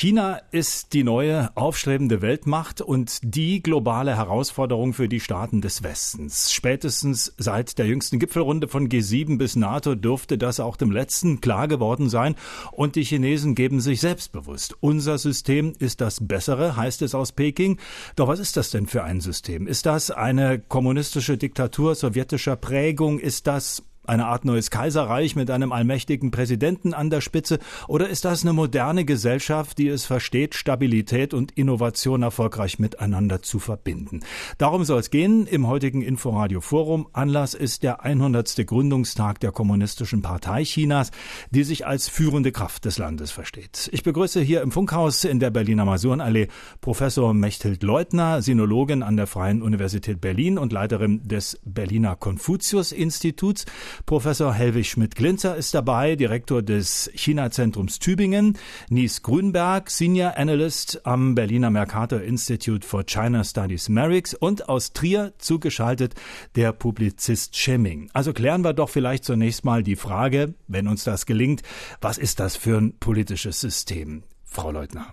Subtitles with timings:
[0.00, 6.52] China ist die neue aufstrebende Weltmacht und die globale Herausforderung für die Staaten des Westens.
[6.52, 11.66] Spätestens seit der jüngsten Gipfelrunde von G7 bis NATO dürfte das auch dem letzten klar
[11.66, 12.36] geworden sein.
[12.70, 14.76] Und die Chinesen geben sich selbstbewusst.
[14.78, 17.80] Unser System ist das bessere, heißt es aus Peking.
[18.14, 19.66] Doch was ist das denn für ein System?
[19.66, 23.18] Ist das eine kommunistische Diktatur sowjetischer Prägung?
[23.18, 27.58] Ist das eine Art neues Kaiserreich mit einem allmächtigen Präsidenten an der Spitze?
[27.86, 33.58] Oder ist das eine moderne Gesellschaft, die es versteht, Stabilität und Innovation erfolgreich miteinander zu
[33.58, 34.20] verbinden?
[34.58, 37.08] Darum soll es gehen im heutigen Inforadio Forum.
[37.12, 38.66] Anlass ist der 100.
[38.66, 41.10] Gründungstag der Kommunistischen Partei Chinas,
[41.50, 43.88] die sich als führende Kraft des Landes versteht.
[43.92, 46.48] Ich begrüße hier im Funkhaus in der Berliner Masurenallee
[46.80, 53.66] Professor Mechthild Leutner, Sinologin an der Freien Universität Berlin und Leiterin des Berliner Konfuzius-Instituts.
[54.06, 58.58] Professor Helwig Schmidt-Glinzer ist dabei, Direktor des China-Zentrums Tübingen.
[58.88, 65.32] Nies Grünberg, Senior Analyst am Berliner Mercator Institute for China Studies Merix und aus Trier
[65.38, 66.14] zugeschaltet
[66.56, 68.10] der Publizist Schemming.
[68.12, 71.62] Also klären wir doch vielleicht zunächst mal die Frage, wenn uns das gelingt,
[72.00, 74.22] was ist das für ein politisches System?
[74.44, 75.12] Frau Leutner.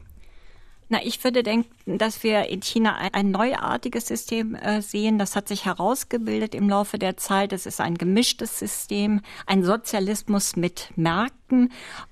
[0.88, 5.18] Na, ich würde denken, dass wir in China ein, ein neuartiges System äh, sehen.
[5.18, 7.54] Das hat sich herausgebildet im Laufe der Zeit.
[7.54, 11.36] Es ist ein gemischtes System, ein Sozialismus mit Märkten.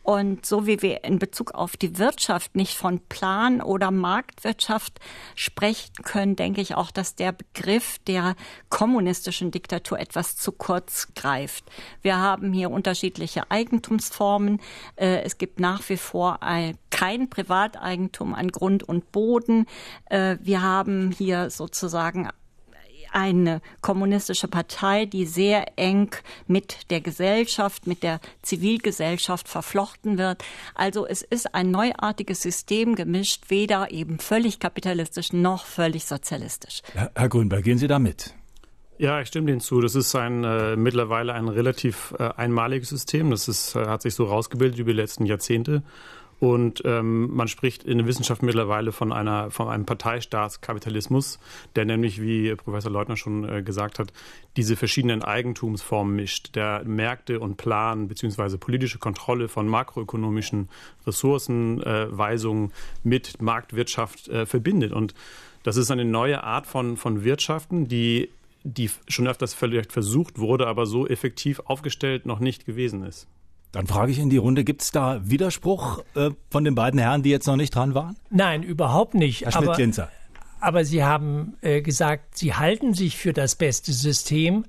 [0.04, 5.00] Und so wie wir in Bezug auf die Wirtschaft nicht von Plan oder Marktwirtschaft
[5.36, 8.36] sprechen können, denke ich auch, dass der Begriff der
[8.70, 11.66] kommunistischen Diktatur etwas zu kurz greift.
[12.02, 14.60] Wir haben hier unterschiedliche Eigentumsformen.
[14.96, 19.66] Äh, es gibt nach wie vor ein, kein Privateigentum an Grund und Boden.
[20.06, 22.30] Äh, wir haben hier sozusagen
[23.14, 26.12] eine kommunistische Partei, die sehr eng
[26.48, 30.44] mit der Gesellschaft, mit der Zivilgesellschaft verflochten wird.
[30.76, 36.82] Also es ist ein neuartiges System gemischt, weder eben völlig kapitalistisch noch völlig sozialistisch.
[36.94, 38.34] Herr Grünberg, gehen Sie da mit?
[38.98, 39.82] Ja, ich stimme Ihnen zu.
[39.82, 43.32] Das ist ein äh, mittlerweile ein relativ äh, einmaliges System.
[43.32, 45.84] Das ist, äh, hat sich so rausgebildet über die letzten Jahrzehnte.
[46.44, 51.40] Und ähm, man spricht in der Wissenschaft mittlerweile von, einer, von einem Parteistaatskapitalismus,
[51.78, 54.12] der nämlich, wie Professor Leutner schon äh, gesagt hat,
[54.58, 58.58] diese verschiedenen Eigentumsformen mischt, der Märkte und Plan bzw.
[58.58, 60.68] politische Kontrolle von makroökonomischen
[61.08, 64.92] Ressourcenweisungen äh, mit Marktwirtschaft äh, verbindet.
[64.92, 65.14] Und
[65.64, 68.30] das ist eine neue Art von, von Wirtschaften, die
[68.66, 73.28] die schon öfters vielleicht versucht wurde, aber so effektiv aufgestellt noch nicht gewesen ist.
[73.74, 77.24] Dann frage ich in die Runde, gibt es da Widerspruch äh, von den beiden Herren,
[77.24, 78.16] die jetzt noch nicht dran waren?
[78.30, 79.42] Nein, überhaupt nicht.
[79.42, 80.10] Herr Schmidt-Ginzer.
[80.60, 84.66] Aber, aber, Sie haben äh, gesagt, Sie halten sich für das beste System.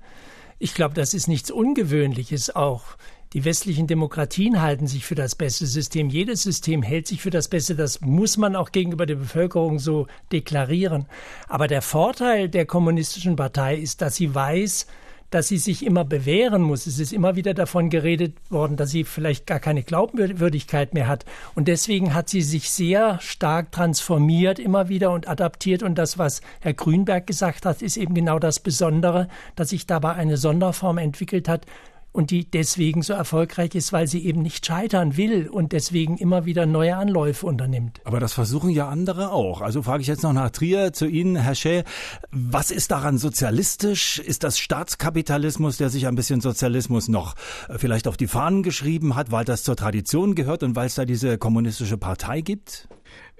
[0.59, 2.97] Ich glaube, das ist nichts Ungewöhnliches auch.
[3.35, 6.09] Die westlichen Demokratien halten sich für das beste System.
[6.09, 7.75] Jedes System hält sich für das Beste.
[7.75, 11.05] Das muss man auch gegenüber der Bevölkerung so deklarieren.
[11.47, 14.87] Aber der Vorteil der kommunistischen Partei ist, dass sie weiß,
[15.35, 16.87] dass sie sich immer bewähren muss.
[16.87, 21.25] Es ist immer wieder davon geredet worden, dass sie vielleicht gar keine Glaubwürdigkeit mehr hat.
[21.57, 25.83] Und deswegen hat sie sich sehr stark transformiert immer wieder und adaptiert.
[25.83, 30.13] Und das, was Herr Grünberg gesagt hat, ist eben genau das Besondere, dass sich dabei
[30.13, 31.67] eine Sonderform entwickelt hat,
[32.15, 36.45] und die deswegen so erfolgreich ist, weil sie eben nicht scheitern will und deswegen immer
[36.45, 38.01] wieder neue Anläufe unternimmt.
[38.05, 39.61] Aber das versuchen ja andere auch.
[39.61, 41.83] Also frage ich jetzt noch nach Trier zu Ihnen, Herr Schä.
[42.31, 44.21] Was ist daran sozialistisch?
[44.21, 47.35] Ist das Staatskapitalismus, der sich ein bisschen Sozialismus noch
[47.69, 50.95] äh, vielleicht auf die Fahnen geschrieben hat, weil das zur Tradition gehört und weil es
[50.95, 52.89] da diese kommunistische Partei gibt?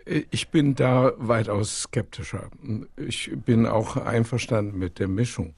[0.05, 2.51] Ich bin da weitaus skeptischer.
[2.97, 5.55] Ich bin auch einverstanden mit der Mischung.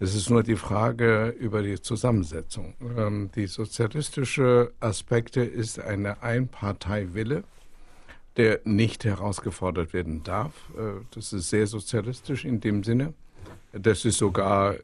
[0.00, 2.74] Es ist nur die Frage über die Zusammensetzung.
[2.96, 7.44] Ähm, die sozialistische Aspekte ist eine Einparteiwille,
[8.36, 10.52] der nicht herausgefordert werden darf.
[10.76, 13.14] Äh, das ist sehr sozialistisch in dem Sinne.
[13.72, 14.76] Das ist sogar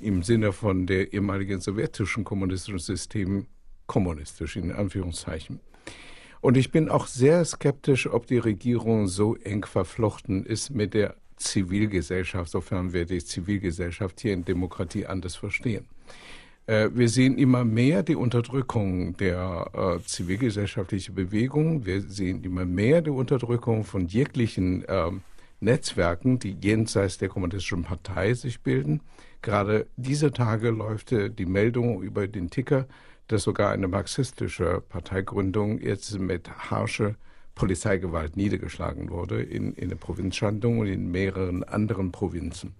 [0.00, 3.46] im Sinne von der ehemaligen sowjetischen kommunistischen System
[3.86, 5.60] kommunistisch in Anführungszeichen.
[6.40, 11.16] Und ich bin auch sehr skeptisch, ob die Regierung so eng verflochten ist mit der
[11.44, 15.86] Zivilgesellschaft, sofern wir die Zivilgesellschaft hier in Demokratie anders verstehen.
[16.66, 21.84] Äh, wir sehen immer mehr die Unterdrückung der äh, zivilgesellschaftlichen Bewegung.
[21.84, 25.10] Wir sehen immer mehr die Unterdrückung von jeglichen äh,
[25.60, 29.00] Netzwerken, die jenseits der kommunistischen Partei sich bilden.
[29.42, 32.86] Gerade diese Tage läuft die Meldung über den Ticker,
[33.28, 37.16] dass sogar eine marxistische Parteigründung jetzt mit harsche
[37.54, 42.74] Polizeigewalt niedergeschlagen wurde in, in der Provinz Shandong und in mehreren anderen Provinzen.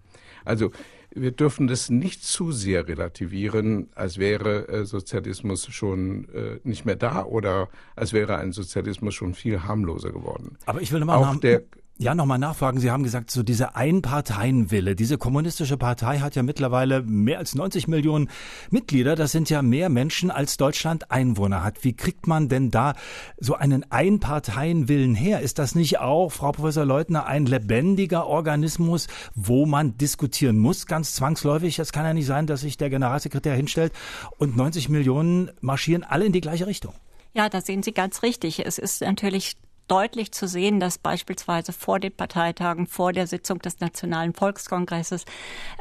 [0.45, 0.71] Also
[1.15, 6.97] wir dürfen das nicht zu sehr relativieren, als wäre äh, Sozialismus schon äh, nicht mehr
[6.97, 10.59] da oder als wäre ein Sozialismus schon viel harmloser geworden.
[10.67, 11.63] Aber ich will nochmal auch der
[11.97, 12.81] ja, nochmal nachfragen.
[12.81, 14.97] Sie haben gesagt, so diese Einparteienwille.
[14.97, 18.31] Diese kommunistische Partei hat ja mittlerweile mehr als 90 Millionen
[18.71, 19.15] Mitglieder.
[19.15, 21.85] Das sind ja mehr Menschen, als Deutschland Einwohner hat.
[21.85, 22.95] Wie kriegt man denn da
[23.39, 25.41] so einen Einparteienwillen her?
[25.41, 29.07] Ist das nicht auch, Frau Professor Leutner, ein lebendiger Organismus,
[29.37, 31.79] wo man diskutieren muss, ganz zwangsläufig?
[31.79, 33.93] Es kann ja nicht sein, dass sich der Generalsekretär hinstellt
[34.39, 36.93] und 90 Millionen marschieren alle in die gleiche Richtung.
[37.35, 38.67] Ja, da sehen Sie ganz richtig.
[38.67, 39.57] Es ist natürlich
[39.89, 45.25] deutlich zu sehen, dass beispielsweise vor den Parteitagen, vor der Sitzung des Nationalen Volkskongresses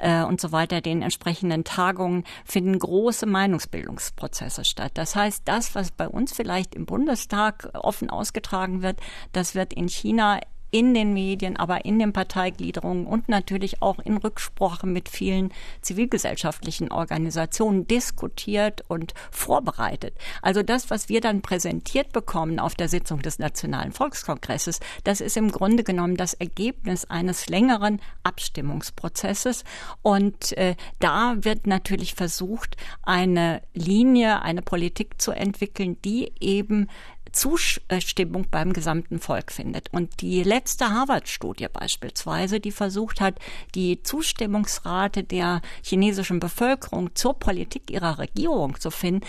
[0.01, 4.91] äh, und so weiter, den entsprechenden Tagungen, finden große Meinungsbildungsprozesse statt.
[4.95, 8.99] Das heißt, das, was bei uns vielleicht im Bundestag offen ausgetragen wird,
[9.31, 10.39] das wird in China
[10.73, 16.91] in den Medien, aber in den Parteigliederungen und natürlich auch in Rücksprache mit vielen zivilgesellschaftlichen
[16.91, 20.15] Organisationen diskutiert und vorbereitet.
[20.41, 25.37] Also das, was wir dann präsentiert bekommen auf der Sitzung des Nationalen Volkskongresses, das ist
[25.37, 29.65] im Grunde genommen das Ergebnis eines längeren Abstimmungsprozesses.
[30.01, 36.87] Und äh, da wird natürlich versucht, eine Linie, eine Politik zu entwickeln, die eben
[37.33, 39.91] Zustimmung beim gesamten Volk findet.
[39.91, 43.35] Und die letzte Harvard-Studie beispielsweise, die versucht hat,
[43.75, 49.25] die Zustimmungsrate der chinesischen Bevölkerung zur Politik ihrer Regierung zu finden,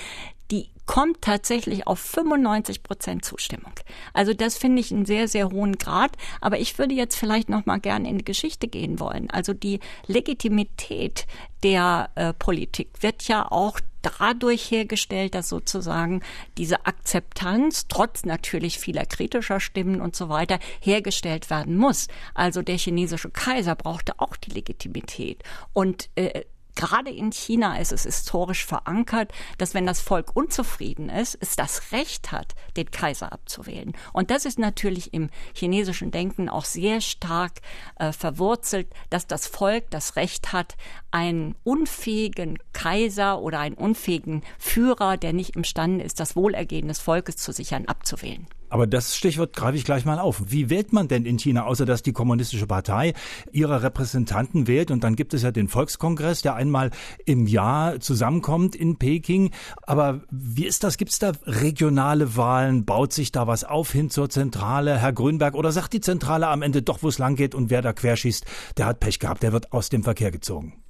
[0.50, 3.72] die kommt tatsächlich auf 95 Prozent Zustimmung.
[4.12, 6.12] Also das finde ich einen sehr, sehr hohen Grad.
[6.40, 9.30] Aber ich würde jetzt vielleicht noch mal gerne in die Geschichte gehen wollen.
[9.30, 11.26] Also die Legitimität
[11.62, 16.22] der äh, Politik wird ja auch dadurch hergestellt, dass sozusagen
[16.58, 22.08] diese Akzeptanz, trotz natürlich vieler kritischer Stimmen und so weiter, hergestellt werden muss.
[22.34, 25.42] Also der chinesische Kaiser brauchte auch die Legitimität.
[25.72, 31.38] Und äh, Gerade in China ist es historisch verankert, dass wenn das Volk unzufrieden ist,
[31.40, 33.92] es das Recht hat, den Kaiser abzuwählen.
[34.12, 37.60] Und das ist natürlich im chinesischen Denken auch sehr stark
[37.96, 40.76] äh, verwurzelt, dass das Volk das Recht hat,
[41.10, 47.36] einen unfähigen Kaiser oder einen unfähigen Führer, der nicht imstande ist, das Wohlergehen des Volkes
[47.36, 48.46] zu sichern, abzuwählen.
[48.74, 50.42] Aber das Stichwort greife ich gleich mal auf.
[50.48, 53.12] Wie wählt man denn in China, außer dass die kommunistische Partei
[53.52, 54.90] ihre Repräsentanten wählt?
[54.90, 56.90] Und dann gibt es ja den Volkskongress, der einmal
[57.24, 59.52] im Jahr zusammenkommt in Peking.
[59.82, 60.96] Aber wie ist das?
[60.96, 62.84] Gibt es da regionale Wahlen?
[62.84, 65.54] Baut sich da was auf hin zur Zentrale, Herr Grünberg?
[65.54, 68.44] Oder sagt die Zentrale am Ende doch, wo es lang geht und wer da querschießt,
[68.76, 70.82] der hat Pech gehabt, der wird aus dem Verkehr gezogen?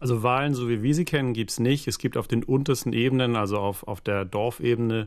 [0.00, 1.86] Also Wahlen, so wie wir sie kennen, gibt es nicht.
[1.86, 5.06] Es gibt auf den untersten Ebenen, also auf, auf der Dorfebene,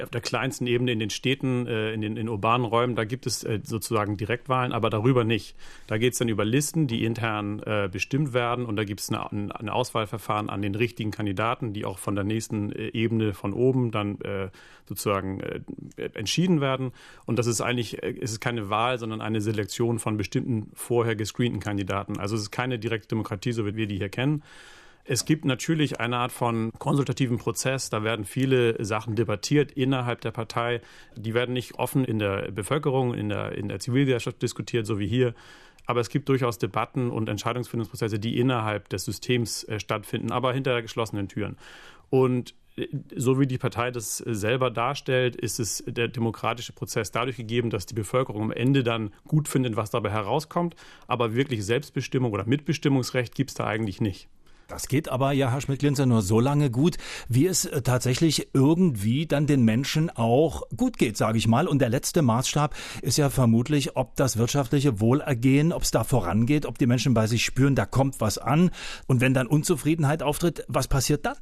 [0.00, 3.26] auf der kleinsten Ebene in den Städten, äh, in den in urbanen Räumen, da gibt
[3.26, 5.56] es äh, sozusagen Direktwahlen, aber darüber nicht.
[5.86, 9.10] Da geht es dann über Listen, die intern äh, bestimmt werden und da gibt es
[9.10, 14.18] eine, Auswahlverfahren an den richtigen Kandidaten, die auch von der nächsten Ebene von oben dann
[14.86, 15.40] sozusagen
[15.96, 16.92] entschieden werden.
[17.26, 22.18] Und das ist eigentlich, es keine Wahl, sondern eine Selektion von bestimmten vorher gescreenten Kandidaten.
[22.18, 24.42] Also es ist keine direkte Demokratie, so wie wir die hier kennen.
[25.04, 27.90] Es gibt natürlich eine Art von konsultativen Prozess.
[27.90, 30.80] Da werden viele Sachen debattiert innerhalb der Partei.
[31.16, 35.06] Die werden nicht offen in der Bevölkerung, in der, in der Zivilgesellschaft diskutiert, so wie
[35.06, 35.34] hier.
[35.86, 40.80] Aber es gibt durchaus Debatten und Entscheidungsfindungsprozesse, die innerhalb des Systems äh, stattfinden, aber hinter
[40.82, 41.56] geschlossenen Türen.
[42.10, 47.36] Und äh, so wie die Partei das selber darstellt, ist es der demokratische Prozess dadurch
[47.36, 50.76] gegeben, dass die Bevölkerung am Ende dann gut findet, was dabei herauskommt.
[51.06, 54.28] Aber wirklich Selbstbestimmung oder Mitbestimmungsrecht gibt es da eigentlich nicht.
[54.70, 56.96] Das geht aber ja, Herr Schmidt-Linzer, nur so lange gut,
[57.28, 61.66] wie es äh, tatsächlich irgendwie dann den Menschen auch gut geht, sage ich mal.
[61.66, 66.66] Und der letzte Maßstab ist ja vermutlich, ob das wirtschaftliche Wohlergehen, ob es da vorangeht,
[66.66, 68.70] ob die Menschen bei sich spüren, da kommt was an.
[69.08, 71.34] Und wenn dann Unzufriedenheit auftritt, was passiert dann?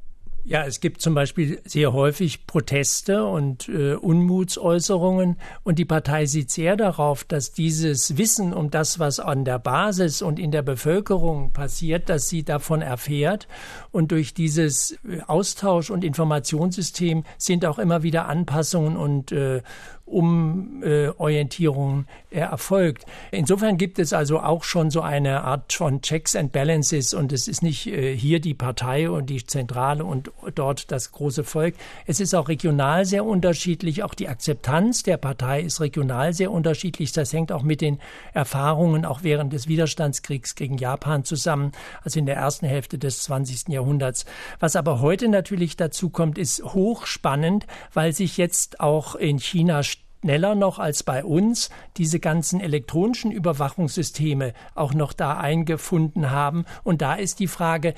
[0.49, 5.37] Ja, es gibt zum Beispiel sehr häufig Proteste und äh, Unmutsäußerungen.
[5.61, 10.23] Und die Partei sieht sehr darauf, dass dieses Wissen um das, was an der Basis
[10.23, 13.47] und in der Bevölkerung passiert, dass sie davon erfährt.
[13.91, 19.61] Und durch dieses äh, Austausch- und Informationssystem sind auch immer wieder Anpassungen und äh,
[20.09, 23.05] Umorientierung äh, erfolgt.
[23.31, 27.13] Insofern gibt es also auch schon so eine Art von Checks and Balances.
[27.13, 31.43] Und es ist nicht äh, hier die Partei und die Zentrale und dort das große
[31.43, 31.75] Volk.
[32.05, 34.03] Es ist auch regional sehr unterschiedlich.
[34.03, 37.11] Auch die Akzeptanz der Partei ist regional sehr unterschiedlich.
[37.11, 37.99] Das hängt auch mit den
[38.33, 41.71] Erfahrungen auch während des Widerstandskriegs gegen Japan zusammen,
[42.03, 43.69] also in der ersten Hälfte des 20.
[43.69, 44.25] Jahrhunderts.
[44.59, 50.55] Was aber heute natürlich dazu kommt, ist hochspannend, weil sich jetzt auch in China schneller
[50.55, 56.65] noch als bei uns diese ganzen elektronischen Überwachungssysteme auch noch da eingefunden haben.
[56.83, 57.93] Und da ist die Frage,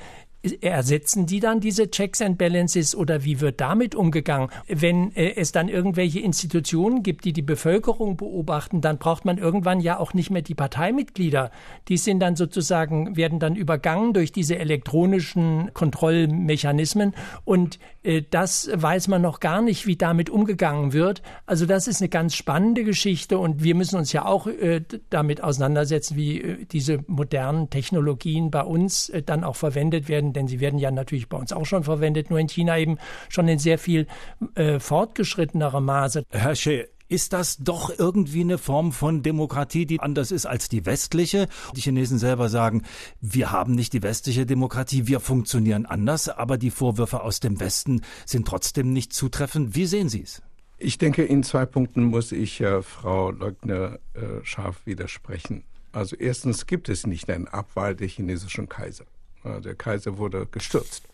[0.60, 4.48] Ersetzen die dann diese Checks and Balances oder wie wird damit umgegangen?
[4.66, 9.78] Wenn äh, es dann irgendwelche Institutionen gibt, die die Bevölkerung beobachten, dann braucht man irgendwann
[9.78, 11.52] ja auch nicht mehr die Parteimitglieder.
[11.86, 19.06] Die sind dann sozusagen, werden dann übergangen durch diese elektronischen Kontrollmechanismen und äh, das weiß
[19.06, 21.22] man noch gar nicht, wie damit umgegangen wird.
[21.46, 25.40] Also das ist eine ganz spannende Geschichte und wir müssen uns ja auch äh, damit
[25.40, 30.90] auseinandersetzen, wie diese modernen Technologien bei uns dann auch verwendet werden denn sie werden ja
[30.90, 32.98] natürlich bei uns auch schon verwendet, nur in China eben
[33.28, 34.06] schon in sehr viel
[34.54, 36.24] äh, fortgeschrittenerem Maße.
[36.30, 40.86] Herr Shea, ist das doch irgendwie eine Form von Demokratie, die anders ist als die
[40.86, 41.46] westliche?
[41.76, 42.84] Die Chinesen selber sagen,
[43.20, 48.00] wir haben nicht die westliche Demokratie, wir funktionieren anders, aber die Vorwürfe aus dem Westen
[48.24, 49.74] sind trotzdem nicht zutreffend.
[49.74, 50.40] Wie sehen Sie es?
[50.78, 55.64] Ich denke, in zwei Punkten muss ich äh, Frau Leugner äh, scharf widersprechen.
[55.92, 59.04] Also erstens gibt es nicht einen Abwahl der chinesischen Kaiser.
[59.44, 61.08] Der Kaiser wurde gestürzt.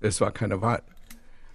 [0.00, 0.82] Es war keine Wahl.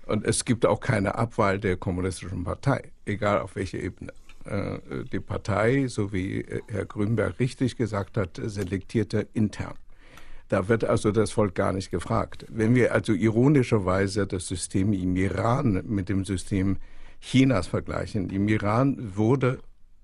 [0.06, 4.12] Und es gibt auch keine Abwahl der kommunistischen Partei, egal auf welcher Ebene.
[4.46, 4.80] Äh,
[5.12, 9.76] die Partei, so wie äh, Herr Grünberg richtig gesagt hat, selektierte intern.
[10.48, 12.46] Da wird also das Volk gar nicht gefragt.
[12.50, 16.78] Wenn wir also ironischerweise das System im Iran mit dem System
[17.22, 19.60] Chinas vergleichen, im Iran wurde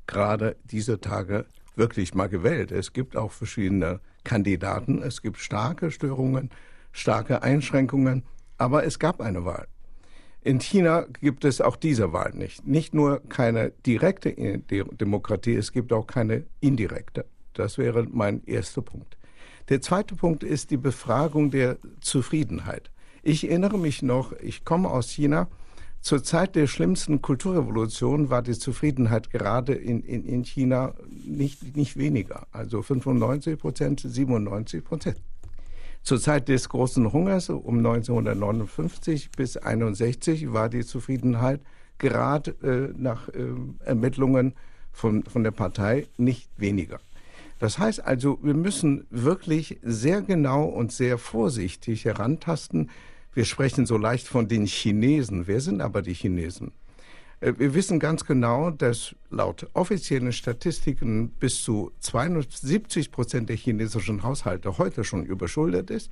[0.06, 2.72] gerade diese Tage wirklich mal gewählt.
[2.72, 5.02] Es gibt auch verschiedene Kandidaten.
[5.02, 6.50] Es gibt starke Störungen,
[6.92, 8.24] starke Einschränkungen,
[8.58, 9.68] aber es gab eine Wahl.
[10.42, 12.68] In China gibt es auch diese Wahl nicht.
[12.68, 17.26] Nicht nur keine direkte Demokratie, es gibt auch keine indirekte.
[17.54, 19.18] Das wäre mein erster Punkt.
[19.70, 22.92] Der zweite Punkt ist die Befragung der Zufriedenheit.
[23.24, 25.48] Ich erinnere mich noch, ich komme aus China,
[26.06, 30.94] zur Zeit der schlimmsten Kulturrevolution war die Zufriedenheit gerade in, in, in China
[31.26, 32.46] nicht, nicht weniger.
[32.52, 35.18] Also 95 Prozent, 97 Prozent.
[36.04, 41.60] Zur Zeit des großen Hungers um 1959 bis 1961 war die Zufriedenheit
[41.98, 43.48] gerade äh, nach äh,
[43.84, 44.54] Ermittlungen
[44.92, 47.00] von, von der Partei nicht weniger.
[47.58, 52.92] Das heißt also, wir müssen wirklich sehr genau und sehr vorsichtig herantasten,
[53.36, 55.46] wir sprechen so leicht von den Chinesen.
[55.46, 56.72] Wer sind aber die Chinesen?
[57.42, 64.24] Äh, wir wissen ganz genau, dass laut offiziellen Statistiken bis zu 72 Prozent der chinesischen
[64.24, 66.12] Haushalte heute schon überschuldet ist.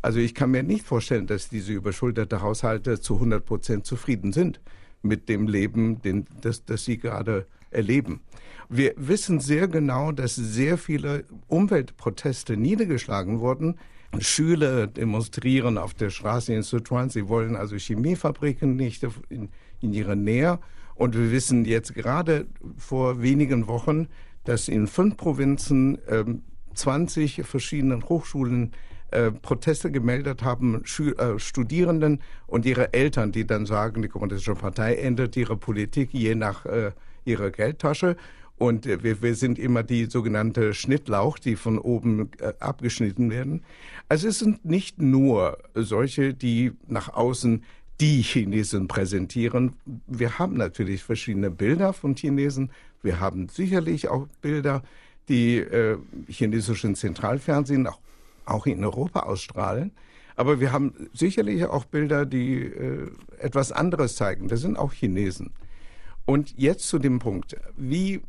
[0.00, 4.60] Also ich kann mir nicht vorstellen, dass diese überschuldete Haushalte zu 100 Prozent zufrieden sind
[5.02, 8.20] mit dem Leben, den, das, das sie gerade erleben.
[8.68, 13.76] Wir wissen sehr genau, dass sehr viele Umweltproteste niedergeschlagen wurden,
[14.18, 17.10] Schüler demonstrieren auf der Straße in Sichuan.
[17.10, 19.50] Sie wollen also Chemiefabriken nicht in,
[19.80, 20.58] in ihrer Nähe.
[20.94, 24.08] Und wir wissen jetzt gerade vor wenigen Wochen,
[24.44, 26.42] dass in fünf Provinzen ähm,
[26.74, 28.72] 20 verschiedenen Hochschulen
[29.10, 34.54] äh, Proteste gemeldet haben, Schü äh, Studierenden und ihre Eltern, die dann sagen, die Kommunistische
[34.54, 36.92] Partei ändert ihre Politik je nach äh,
[37.24, 38.16] ihrer Geldtasche.
[38.60, 43.64] Und äh, wir, wir sind immer die sogenannte Schnittlauch, die von oben äh, abgeschnitten werden.
[44.10, 47.64] Also es sind nicht nur solche, die nach außen
[48.00, 49.72] die Chinesen präsentieren.
[50.06, 52.70] Wir haben natürlich verschiedene Bilder von Chinesen.
[53.02, 54.82] Wir haben sicherlich auch Bilder,
[55.30, 55.96] die äh,
[56.28, 57.98] chinesischen Zentralfernsehen auch,
[58.44, 59.90] auch in Europa ausstrahlen.
[60.36, 64.48] Aber wir haben sicherlich auch Bilder, die äh, etwas anderes zeigen.
[64.48, 65.50] Das sind auch Chinesen.
[66.26, 68.20] Und jetzt zu dem Punkt, wie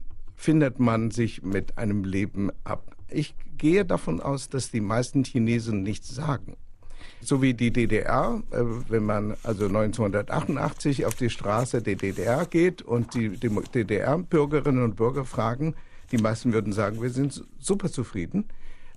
[0.42, 2.96] findet man sich mit einem Leben ab.
[3.10, 6.58] Ich gehe davon aus, dass die meisten Chinesen nichts sagen.
[7.22, 12.82] So wie die DDR, äh, wenn man also 1988 auf die Straße der DDR geht
[12.82, 15.76] und die DDR-Bürgerinnen und Bürger fragen,
[16.12, 18.46] die meisten würden sagen, wir sind super zufrieden.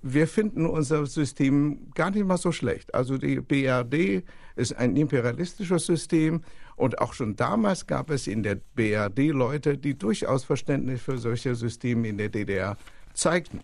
[0.01, 2.95] Wir finden unser System gar nicht mal so schlecht.
[2.95, 4.23] Also die BRD
[4.55, 6.41] ist ein imperialistisches System
[6.75, 11.55] und auch schon damals gab es in der BRD Leute, die durchaus Verständnis für solche
[11.55, 12.77] Systeme in der DDR
[13.13, 13.61] zeigten.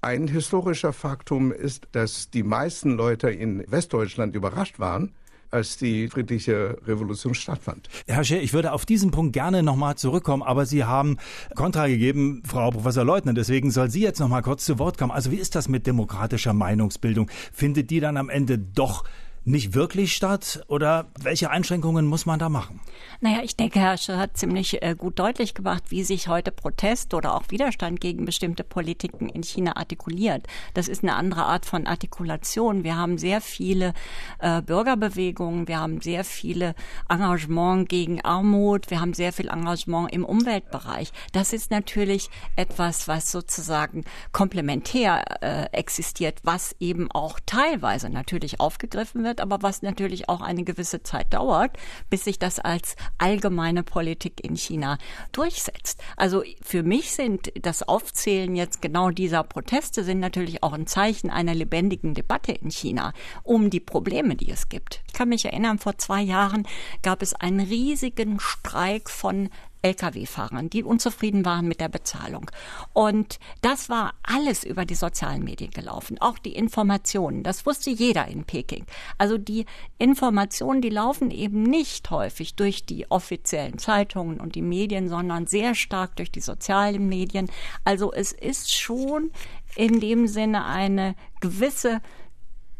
[0.00, 5.12] Ein historischer Faktum ist, dass die meisten Leute in Westdeutschland überrascht waren,
[5.52, 7.88] als die friedliche Revolution stattfand.
[8.06, 11.18] Herr Scher, ich würde auf diesen Punkt gerne nochmal zurückkommen, aber Sie haben
[11.54, 15.12] Kontra gegeben, Frau Professor Leutner, deswegen soll sie jetzt nochmal kurz zu Wort kommen.
[15.12, 17.30] Also wie ist das mit demokratischer Meinungsbildung?
[17.52, 19.04] Findet die dann am Ende doch
[19.44, 22.80] nicht wirklich statt oder welche Einschränkungen muss man da machen?
[23.20, 27.14] Naja, ich denke, Herr Scher hat ziemlich äh, gut deutlich gemacht, wie sich heute Protest
[27.14, 30.46] oder auch Widerstand gegen bestimmte Politiken in China artikuliert.
[30.74, 32.84] Das ist eine andere Art von Artikulation.
[32.84, 33.94] Wir haben sehr viele
[34.38, 36.74] äh, Bürgerbewegungen, wir haben sehr viele
[37.08, 41.12] Engagement gegen Armut, wir haben sehr viel Engagement im Umweltbereich.
[41.32, 49.24] Das ist natürlich etwas, was sozusagen komplementär äh, existiert, was eben auch teilweise natürlich aufgegriffen
[49.24, 51.76] wird, aber was natürlich auch eine gewisse Zeit dauert,
[52.10, 54.98] bis sich das als allgemeine Politik in China
[55.32, 56.00] durchsetzt.
[56.16, 61.30] Also für mich sind das Aufzählen jetzt genau dieser Proteste sind natürlich auch ein Zeichen
[61.30, 63.12] einer lebendigen Debatte in China
[63.42, 65.02] um die Probleme, die es gibt.
[65.06, 66.66] Ich kann mich erinnern, vor zwei Jahren
[67.02, 69.48] gab es einen riesigen Streik von
[69.82, 72.50] Lkw-Fahrern, die unzufrieden waren mit der Bezahlung.
[72.92, 77.42] Und das war alles über die sozialen Medien gelaufen, auch die Informationen.
[77.42, 78.86] Das wusste jeder in Peking.
[79.18, 79.66] Also die
[79.98, 85.74] Informationen, die laufen eben nicht häufig durch die offiziellen Zeitungen und die Medien, sondern sehr
[85.74, 87.50] stark durch die sozialen Medien.
[87.84, 89.30] Also es ist schon
[89.74, 92.00] in dem Sinne eine gewisse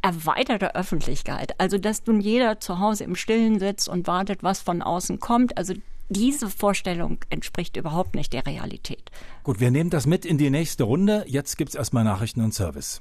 [0.03, 1.59] erweiterte Öffentlichkeit.
[1.59, 5.57] Also, dass nun jeder zu Hause im Stillen sitzt und wartet, was von außen kommt.
[5.57, 5.75] Also,
[6.13, 9.11] diese Vorstellung entspricht überhaupt nicht der Realität.
[9.43, 11.25] Gut, wir nehmen das mit in die nächste Runde.
[11.27, 13.01] Jetzt gibt es erstmal Nachrichten und Service.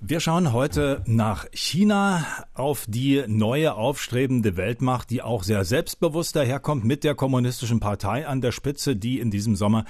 [0.00, 6.84] Wir schauen heute nach China auf die neue aufstrebende Weltmacht, die auch sehr selbstbewusst daherkommt
[6.84, 9.86] mit der kommunistischen Partei an der Spitze, die in diesem Sommer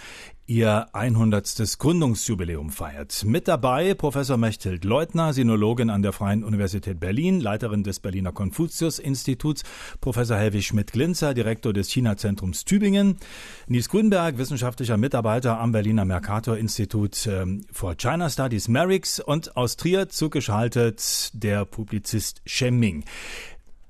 [0.49, 1.79] ihr 100.
[1.79, 3.23] Gründungsjubiläum feiert.
[3.25, 9.63] Mit dabei Professor Mechthild Leutner, Sinologin an der Freien Universität Berlin, Leiterin des Berliner Konfuzius-Instituts,
[10.01, 13.19] Professor Helwig Schmidt-Glinzer, Direktor des China-Zentrums Tübingen,
[13.67, 20.09] Nies Grünberg, wissenschaftlicher Mitarbeiter am Berliner Mercator-Institut ähm, for China Studies Merix und aus Trier
[20.09, 23.05] zugeschaltet der Publizist Shemming.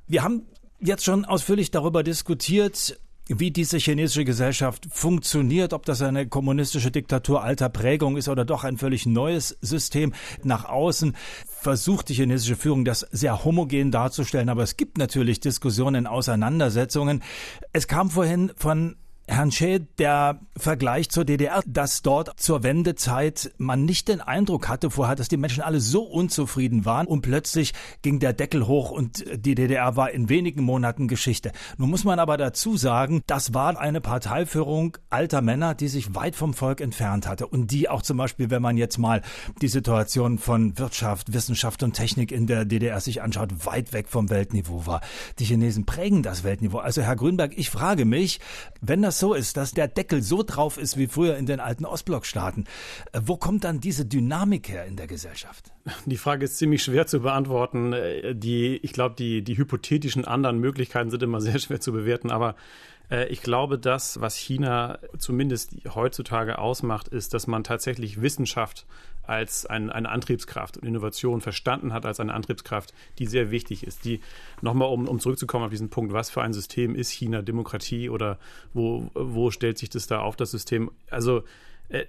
[0.09, 0.43] Wir haben
[0.81, 7.43] jetzt schon ausführlich darüber diskutiert, wie diese chinesische Gesellschaft funktioniert, ob das eine kommunistische Diktatur
[7.43, 11.15] alter Prägung ist oder doch ein völlig neues System nach außen,
[11.47, 14.49] versucht die chinesische Führung das sehr homogen darzustellen.
[14.49, 17.23] Aber es gibt natürlich Diskussionen, Auseinandersetzungen.
[17.73, 18.97] Es kam vorhin von
[19.31, 24.91] Herrn Schä, der Vergleich zur DDR, dass dort zur Wendezeit man nicht den Eindruck hatte
[24.91, 29.25] vorher, dass die Menschen alle so unzufrieden waren und plötzlich ging der Deckel hoch und
[29.37, 31.53] die DDR war in wenigen Monaten Geschichte.
[31.77, 36.35] Nun muss man aber dazu sagen, das war eine Parteiführung alter Männer, die sich weit
[36.35, 39.21] vom Volk entfernt hatte und die auch zum Beispiel, wenn man jetzt mal
[39.61, 44.31] die Situation von Wirtschaft, Wissenschaft und Technik in der DDR sich anschaut, weit weg vom
[44.31, 45.03] Weltniveau war.
[45.39, 46.79] Die Chinesen prägen das Weltniveau.
[46.79, 48.41] Also Herr Grünberg, ich frage mich,
[48.81, 51.85] wenn das so ist, dass der Deckel so drauf ist wie früher in den alten
[51.85, 52.65] Ostblockstaaten,
[53.13, 55.73] äh, wo kommt dann diese Dynamik her in der Gesellschaft?
[56.07, 57.93] Die Frage ist ziemlich schwer zu beantworten.
[57.93, 62.31] Äh, die, ich glaube, die, die hypothetischen anderen Möglichkeiten sind immer sehr schwer zu bewerten,
[62.31, 62.55] aber
[63.11, 68.87] äh, ich glaube, das, was China zumindest heutzutage ausmacht, ist, dass man tatsächlich Wissenschaft
[69.29, 74.05] als ein, eine Antriebskraft und Innovation verstanden hat als eine Antriebskraft, die sehr wichtig ist.
[74.05, 74.21] Die
[74.63, 78.39] nochmal, um, um zurückzukommen auf diesen Punkt, was für ein System ist China Demokratie oder
[78.73, 80.91] wo, wo stellt sich das da auf das System?
[81.11, 81.43] Also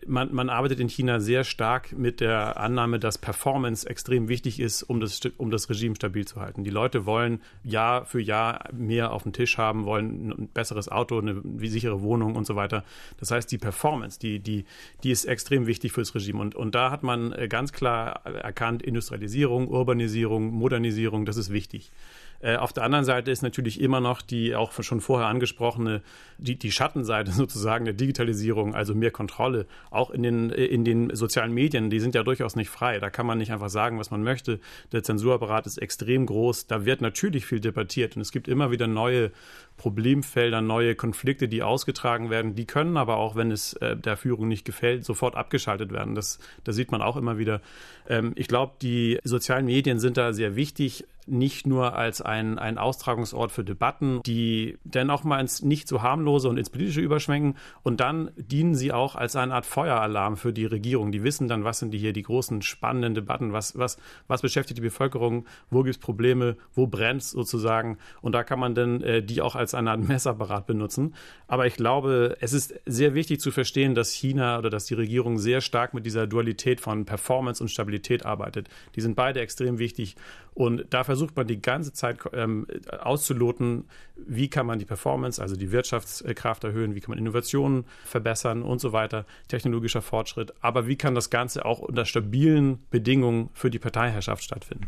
[0.06, 4.84] man, man, arbeitet in China sehr stark mit der Annahme, dass Performance extrem wichtig ist,
[4.84, 6.66] um das, um das Regime stabil zu halten.
[6.66, 11.20] Die Leute wollen Jahr für Jahr mehr auf dem Tisch haben, wollen ein besseres Auto,
[11.20, 12.84] eine sichere Wohnung und so weiter.
[13.20, 14.66] Das heißt, die Performance, die, die,
[15.04, 16.42] die ist extrem wichtig fürs Regime.
[16.42, 21.92] Und, und da hat man äh, ganz klar erkannt, Industrialisierung, Urbanisierung, Modernisierung, das ist wichtig.
[22.42, 26.02] Äh, auf der anderen Seite ist natürlich immer noch die auch schon vorher angesprochene,
[26.38, 31.16] die, die Schattenseite sozusagen der Digitalisierung, also mehr Kontrolle, auch in den, äh, in den
[31.16, 33.00] sozialen Medien, die sind ja durchaus nicht frei.
[33.00, 34.60] Da kann man nicht einfach sagen, was man möchte.
[34.92, 36.68] Der Zensurapparat ist extrem groß.
[36.68, 39.32] Da wird natürlich viel debattiert und es gibt immer wieder neue
[39.80, 42.54] Problemfelder, neue Konflikte, die ausgetragen werden.
[42.54, 46.16] Die können aber auch, wenn es äh, der Führung nicht gefällt, sofort abgeschaltet werden.
[46.16, 47.62] Das, das sieht man auch immer wieder.
[48.08, 52.78] Ähm, ich glaube, die sozialen Medien sind da sehr wichtig nicht nur als ein, ein
[52.78, 57.56] Austragungsort für Debatten, die dann auch mal ins nicht so harmlose und ins politische überschwenken
[57.84, 61.12] und dann dienen sie auch als eine Art Feueralarm für die Regierung.
[61.12, 64.78] Die wissen dann, was sind die hier die großen spannenden Debatten, was, was, was beschäftigt
[64.80, 69.02] die Bevölkerung, wo gibt es Probleme, wo brennt es sozusagen und da kann man dann
[69.02, 71.16] äh, die auch als eine Art Messapparat benutzen.
[71.48, 75.38] Aber ich glaube, es ist sehr wichtig zu verstehen, dass China oder dass die Regierung
[75.38, 78.70] sehr stark mit dieser Dualität von Performance und Stabilität arbeitet.
[78.96, 80.16] Die sind beide extrem wichtig
[80.54, 82.68] und da versucht man die ganze Zeit ähm,
[83.00, 83.86] auszuloten,
[84.18, 88.80] wie kann man die Performance, also die Wirtschaftskraft erhöhen, wie kann man Innovationen verbessern und
[88.82, 90.54] so weiter, technologischer Fortschritt.
[90.60, 94.88] Aber wie kann das Ganze auch unter stabilen Bedingungen für die Parteiherrschaft stattfinden?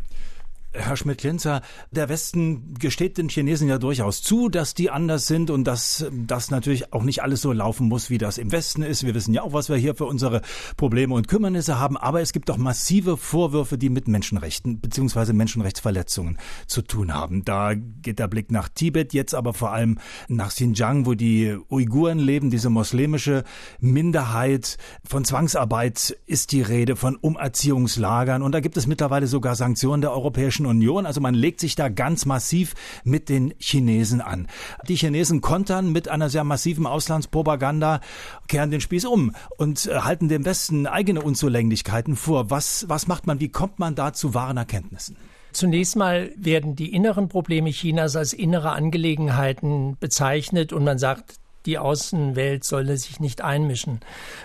[0.73, 5.65] Herr Schmidt-Klinzer, der Westen gesteht den Chinesen ja durchaus zu, dass die anders sind und
[5.65, 9.05] dass das natürlich auch nicht alles so laufen muss, wie das im Westen ist.
[9.05, 10.41] Wir wissen ja auch, was wir hier für unsere
[10.77, 15.34] Probleme und Kümmernisse haben, aber es gibt doch massive Vorwürfe, die mit Menschenrechten bzw.
[15.34, 17.43] Menschenrechtsverletzungen zu tun haben.
[17.43, 22.17] Da geht der Blick nach Tibet, jetzt aber vor allem nach Xinjiang, wo die Uiguren
[22.17, 23.43] leben, diese muslimische
[23.81, 24.77] Minderheit.
[25.03, 30.13] Von Zwangsarbeit ist die Rede, von Umerziehungslagern und da gibt es mittlerweile sogar Sanktionen der
[30.13, 31.06] Europäischen Union.
[31.06, 34.47] Also man legt sich da ganz massiv mit den Chinesen an.
[34.88, 38.02] Die Chinesen kontern mit einer sehr massiven Auslandspropaganda,
[38.47, 42.50] kehren den Spieß um und äh, halten dem Westen eigene Unzulänglichkeiten vor.
[42.50, 45.15] Was, was macht man, wie kommt man da zu wahren Erkenntnissen?
[45.54, 51.78] Zunächst mal werden die inneren Probleme Chinas als innere Angelegenheiten bezeichnet und man sagt, die
[51.78, 54.00] Außenwelt solle sich nicht einmischen.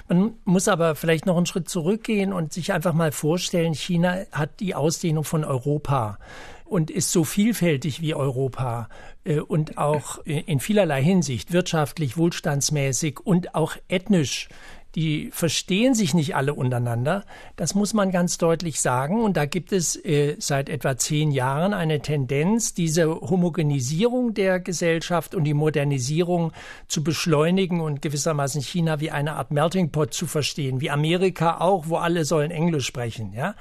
[0.09, 4.61] Man muss aber vielleicht noch einen Schritt zurückgehen und sich einfach mal vorstellen, China hat
[4.61, 6.19] die Ausdehnung von Europa
[6.67, 8.89] und ist so vielfältig wie Europa
[9.25, 14.49] äh, und auch in vielerlei Hinsicht, wirtschaftlich, wohlstandsmäßig und auch ethnisch
[14.97, 17.25] die verstehen sich nicht alle untereinander.
[17.55, 19.23] Das muss man ganz deutlich sagen.
[19.23, 25.35] Und da gibt es äh, seit etwa zehn Jahren eine Tendenz, diese Homogenisierung der Gesellschaft
[25.35, 26.53] und die Modernisierung
[26.89, 31.89] zu beschleunigen und gewissermaßen China wie eine Art Melting Pot zu verstehen, wie Amerika auch,
[31.89, 33.35] wo alle sollen Englisch sprechen.
[33.35, 33.55] Ja?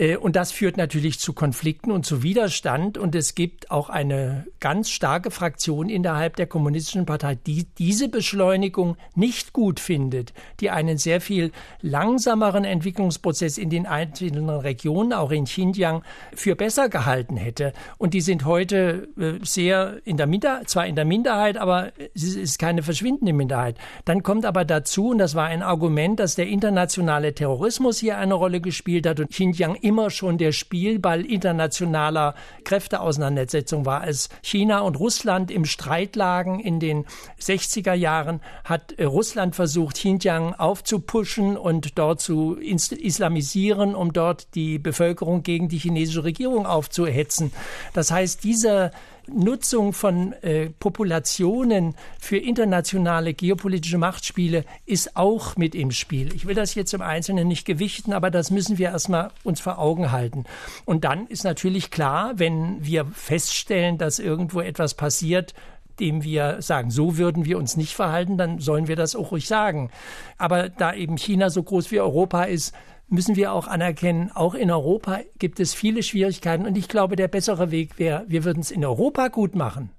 [0.00, 2.98] Äh, und das führt natürlich zu Konflikten und zu Widerstand.
[2.98, 8.96] Und es gibt auch eine ganz starke Fraktion innerhalb der Kommunistischen Partei, die diese Beschleunigung
[9.14, 15.44] nicht gut findet, die einen sehr viel langsameren Entwicklungsprozess in den einzelnen Regionen, auch in
[15.44, 16.02] Xinjiang,
[16.34, 17.72] für besser gehalten hätte.
[17.98, 22.22] Und die sind heute äh, sehr in der Minderheit, zwar in der Minderheit, aber es
[22.22, 23.76] ist keine verschwindende Minderheit.
[24.06, 28.34] Dann kommt aber dazu, und das war ein Argument, dass der internationale Terrorismus hier eine
[28.34, 34.02] Rolle gespielt hat und Xinjiang immer schon der Spielball internationaler Kräfteauseinandersetzung war.
[34.02, 37.06] Als China und Russland im Streit lagen in den
[37.40, 44.78] 60er Jahren, hat äh, Russland versucht, Xinjiang aufzupuschen und dort zu islamisieren, um dort die
[44.78, 47.50] Bevölkerung gegen die chinesische Regierung aufzuhetzen.
[47.92, 48.92] Das heißt, dieser
[49.32, 56.34] Nutzung von äh, Populationen für internationale geopolitische Machtspiele ist auch mit im Spiel.
[56.34, 59.78] Ich will das jetzt im Einzelnen nicht gewichten, aber das müssen wir erstmal uns vor
[59.78, 60.44] Augen halten.
[60.84, 65.54] Und dann ist natürlich klar, wenn wir feststellen, dass irgendwo etwas passiert,
[66.00, 69.46] dem wir sagen, so würden wir uns nicht verhalten, dann sollen wir das auch ruhig
[69.46, 69.90] sagen.
[70.38, 72.74] Aber da eben China so groß wie Europa ist,
[73.08, 76.64] müssen wir auch anerkennen, auch in Europa gibt es viele Schwierigkeiten.
[76.64, 79.90] Und ich glaube, der bessere Weg wäre, wir würden es in Europa gut machen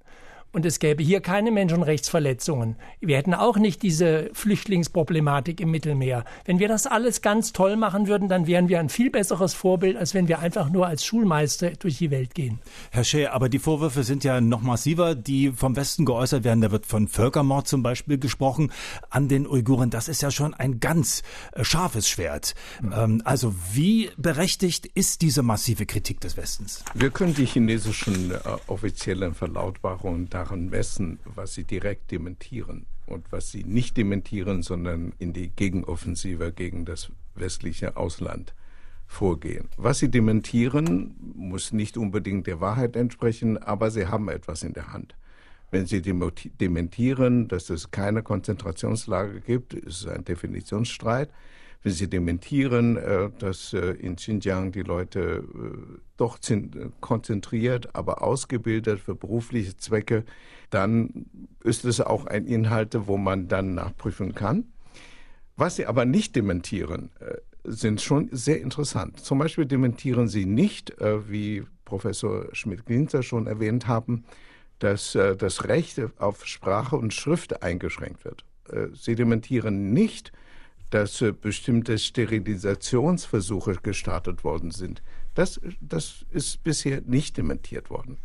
[0.54, 2.76] und es gäbe hier keine Menschenrechtsverletzungen.
[3.00, 6.26] Wir hätten auch nicht diese Flüchtlingsproblematik im Mittelmeer.
[6.46, 9.98] Wenn wir das alles ganz toll machen würden, dann wären wir ein viel besseres Vorbild,
[9.98, 12.60] als wenn wir einfach nur als Schulmeister durch die Welt gehen.
[12.92, 16.62] Herr Schee, aber die Vorwürfe sind ja noch massiver, die vom Westen geäußert werden.
[16.62, 18.72] Da wird von Völkermord zum Beispiel gesprochen
[19.10, 19.90] an den Uiguren.
[19.90, 22.56] Das ist ja schon ein ganz äh, scharfes Schwert.
[22.82, 23.22] Mhm.
[23.26, 26.84] also wie berechtigt ist diese massive Kritik des Westens?
[26.94, 28.38] Wir können die chinesischen äh,
[28.68, 35.14] offiziellen Verlautbarungen da daran messen, was sie direkt dementieren und was sie nicht dementieren, sondern
[35.20, 38.56] in die Gegenoffensive gegen das westliche Ausland
[39.06, 39.70] vorgehen.
[39.78, 44.92] Was sie dementieren, muss nicht unbedingt der Wahrheit entsprechen, aber sie haben etwas in der
[44.94, 45.16] Hand.
[45.70, 51.30] Wenn sie dementieren, dass es keine Konzentrationslager gibt, ist es ein Definitionsstreit
[51.84, 56.40] wenn Sie dementieren, äh, dass äh, in Xinjiang die Leute äh, doch
[57.00, 60.24] konzentriert, aber ausgebildet für berufliche Zwecke,
[60.70, 61.26] dann
[61.64, 64.66] ist es auch ein Inhalt, wo man dann nachprüfen kann.
[65.58, 67.10] Was Sie aber nicht dementieren,
[67.64, 69.20] sind schon sehr interessant.
[69.20, 70.96] Zum Beispiel dementieren Sie nicht,
[71.28, 74.24] wie Professor Schmidt-Glinzer schon erwähnt haben,
[74.80, 78.46] dass das Recht auf Sprache und Schrift eingeschränkt wird.
[78.94, 80.32] Sie dementieren nicht,
[80.92, 85.02] dass äh, bestimmte Sterilisationsversuche gestartet worden sind.
[85.34, 88.18] Das, das ist bisher nicht dementiert worden.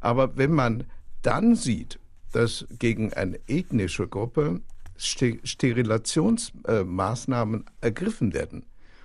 [0.00, 0.84] Aber wenn man
[1.20, 1.98] dann sieht,
[2.32, 4.62] dass gegen eine ethnische Gruppe
[4.96, 8.64] Sterilationsmaßnahmen ergriffen werden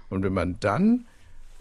[0.09, 1.05] und wenn man dann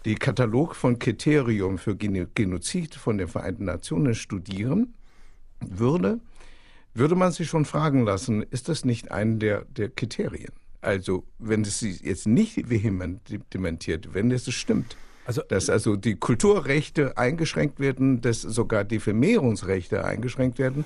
[0.05, 4.93] die Katalog von Kriterien für Genozid von den Vereinten Nationen studieren
[5.59, 6.19] würde,
[6.93, 10.53] würde man sich schon fragen lassen, ist das nicht ein der, der Kriterien?
[10.87, 13.19] Also, wenn es jetzt nicht vehement
[13.53, 14.95] dementiert, wenn es stimmt,
[15.25, 20.85] also, dass also die Kulturrechte eingeschränkt werden, dass sogar die Vermehrungsrechte eingeschränkt werden,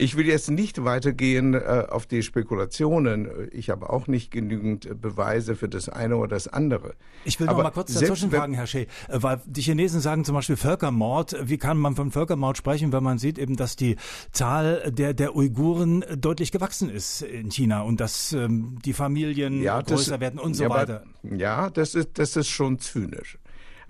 [0.00, 3.48] Ich will jetzt nicht weitergehen äh, auf die Spekulationen.
[3.50, 6.94] Ich habe auch nicht genügend äh, Beweise für das eine oder das andere.
[7.24, 10.36] Ich will noch mal kurz dazwischen fragen, Herr Shea, äh, weil die Chinesen sagen zum
[10.36, 11.36] Beispiel Völkermord.
[11.42, 13.96] Wie kann man von Völkermord sprechen, wenn man sieht eben, dass die
[14.30, 19.80] Zahl der, der Uiguren deutlich gewachsen ist in China und dass ähm, die Familien ja,
[19.80, 21.02] größer das, werden und so ja, weiter?
[21.24, 23.36] ja, das ist, das ist schon zynisch.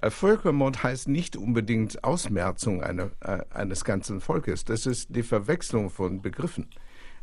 [0.00, 4.64] Äh, Völkermord heißt nicht unbedingt Ausmerzung eine, äh, eines ganzen Volkes.
[4.64, 6.68] Das ist die Verwechslung von Begriffen.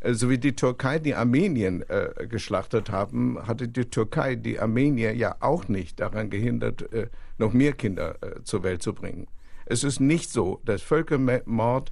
[0.02, 5.16] Äh, so wie die Türkei die Armenien äh, geschlachtet haben, hatte die Türkei die Armenier
[5.16, 7.08] ja auch nicht daran gehindert, äh,
[7.38, 9.28] noch mehr Kinder äh, zur Welt zu bringen.
[9.66, 11.92] Es ist nicht so, dass Völkermord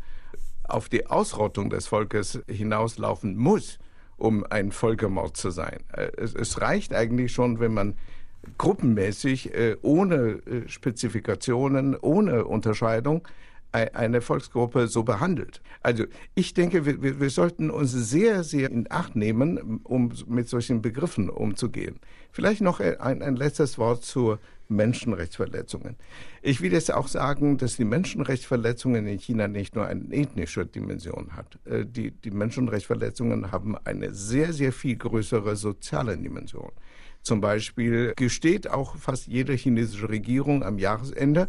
[0.63, 3.79] auf die Ausrottung des Volkes hinauslaufen muss,
[4.15, 5.79] um ein Völkermord zu sein.
[6.17, 7.95] Es, es reicht eigentlich schon, wenn man
[8.57, 13.27] gruppenmäßig, äh, ohne äh, Spezifikationen, ohne Unterscheidung
[13.73, 15.59] eine Volksgruppe so behandelt.
[15.81, 16.03] Also
[16.35, 21.27] ich denke, wir, wir sollten uns sehr, sehr in Acht nehmen, um mit solchen Begriffen
[21.27, 21.99] umzugehen.
[22.31, 24.37] Vielleicht noch ein, ein letztes Wort zu
[24.69, 25.95] Menschenrechtsverletzungen.
[26.41, 31.35] Ich will jetzt auch sagen, dass die Menschenrechtsverletzungen in China nicht nur eine ethnische Dimension
[31.35, 31.57] hat.
[31.65, 36.71] Äh, die, die Menschenrechtsverletzungen haben eine sehr, sehr viel größere soziale Dimension.
[37.23, 41.47] Zum Beispiel gesteht auch fast jede chinesische Regierung am Jahresende,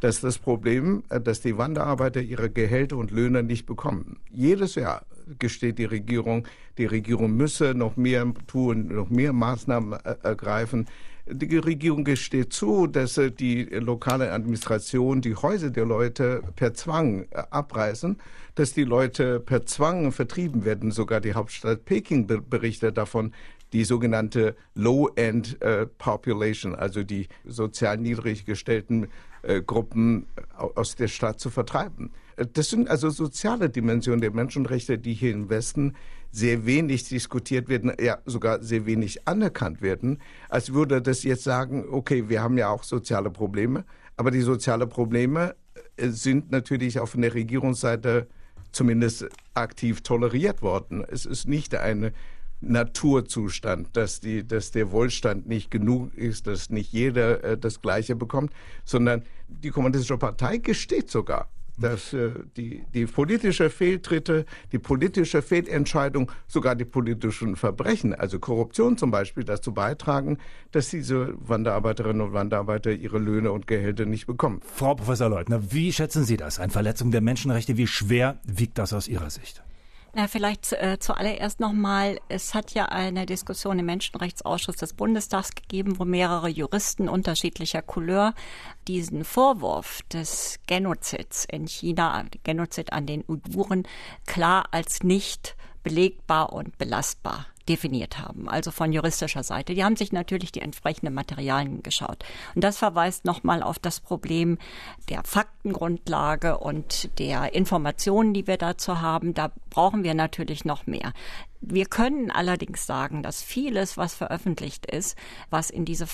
[0.00, 4.18] dass das Problem, äh, dass die Wanderarbeiter ihre Gehälter und Löhne nicht bekommen.
[4.32, 5.04] Jedes Jahr
[5.38, 10.86] gesteht die Regierung, die Regierung müsse noch mehr tun, noch mehr Maßnahmen äh, ergreifen.
[11.30, 17.26] Die Regierung gesteht zu, dass äh, die lokale Administration die Häuser der Leute per Zwang
[17.50, 18.16] abreißen,
[18.54, 20.90] dass die Leute per Zwang vertrieben werden.
[20.90, 23.32] Sogar die Hauptstadt Peking berichtet davon,
[23.72, 29.08] die sogenannte Low-End äh, Population, also die sozial niedrig gestellten
[29.42, 32.10] äh, Gruppen aus der Stadt zu vertreiben.
[32.36, 35.94] Äh, das sind also soziale Dimensionen der Menschenrechte, die hier im Westen
[36.32, 41.86] sehr wenig diskutiert werden, ja sogar sehr wenig anerkannt werden, als würde das jetzt sagen,
[41.90, 43.84] okay, wir haben ja auch soziale Probleme,
[44.16, 45.56] aber die sozialen Probleme
[45.96, 48.28] sind natürlich von der Regierungsseite
[48.72, 51.04] zumindest aktiv toleriert worden.
[51.08, 52.12] Es ist nicht eine
[52.60, 58.16] Naturzustand, dass, die, dass der Wohlstand nicht genug ist, dass nicht jeder äh, das Gleiche
[58.16, 58.52] bekommt,
[58.84, 66.30] sondern die Kommunistische Partei gesteht sogar, dass äh, die, die politische Fehltritte, die politische Fehlentscheidung,
[66.46, 70.36] sogar die politischen Verbrechen, also Korruption zum Beispiel, dazu beitragen,
[70.70, 74.60] dass diese Wanderarbeiterinnen und Wanderarbeiter ihre Löhne und Gehälter nicht bekommen.
[74.62, 76.58] Frau Professor Leutner, wie schätzen Sie das?
[76.58, 79.62] Eine Verletzung der Menschenrechte, wie schwer wiegt das aus Ihrer Sicht?
[80.12, 86.00] Na, vielleicht äh, zuallererst nochmal, es hat ja eine Diskussion im Menschenrechtsausschuss des Bundestags gegeben,
[86.00, 88.34] wo mehrere Juristen unterschiedlicher Couleur
[88.88, 93.86] diesen Vorwurf des Genozids in China, Genozid an den Uiguren,
[94.26, 99.74] klar als nicht belegbar und belastbar definiert haben, also von juristischer Seite.
[99.74, 102.24] Die haben sich natürlich die entsprechenden Materialien geschaut.
[102.56, 104.58] Und das verweist nochmal auf das Problem
[105.08, 109.34] der Faktengrundlage und der Informationen, die wir dazu haben.
[109.34, 111.12] Da brauchen wir natürlich noch mehr.
[111.62, 115.14] Wir können allerdings sagen, dass vieles, was veröffentlicht ist,
[115.50, 116.06] was in diese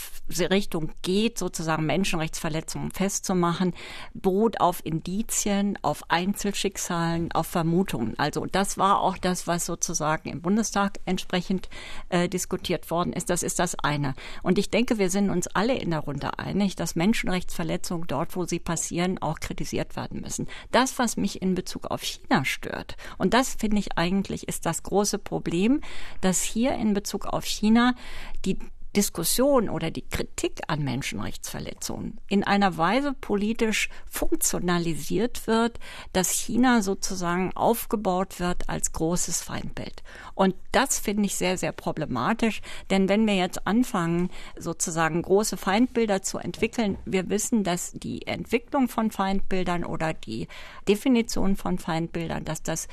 [0.50, 3.72] Richtung geht, sozusagen Menschenrechtsverletzungen festzumachen,
[4.12, 8.18] beruht auf Indizien, auf Einzelschicksalen, auf Vermutungen.
[8.18, 11.68] Also das war auch das, was sozusagen im Bundestag entsprechend
[12.08, 13.30] äh, diskutiert worden ist.
[13.30, 14.14] Das ist das eine.
[14.42, 18.46] Und ich denke, wir sind uns alle in der Runde einig, dass Menschenrechtsverletzungen dort, wo
[18.46, 20.48] sie passieren, auch kritisiert werden müssen.
[20.72, 24.82] Das, was mich in Bezug auf China stört, und das finde ich eigentlich ist das
[24.82, 25.82] große Problem, Problem,
[26.22, 27.94] dass hier in Bezug auf China
[28.46, 28.58] die
[28.96, 35.78] Diskussion oder die Kritik an Menschenrechtsverletzungen in einer Weise politisch funktionalisiert wird,
[36.14, 40.02] dass China sozusagen aufgebaut wird als großes Feindbild.
[40.34, 46.22] Und das finde ich sehr, sehr problematisch, denn wenn wir jetzt anfangen, sozusagen große Feindbilder
[46.22, 50.48] zu entwickeln, wir wissen, dass die Entwicklung von Feindbildern oder die
[50.88, 52.88] Definition von Feindbildern, dass das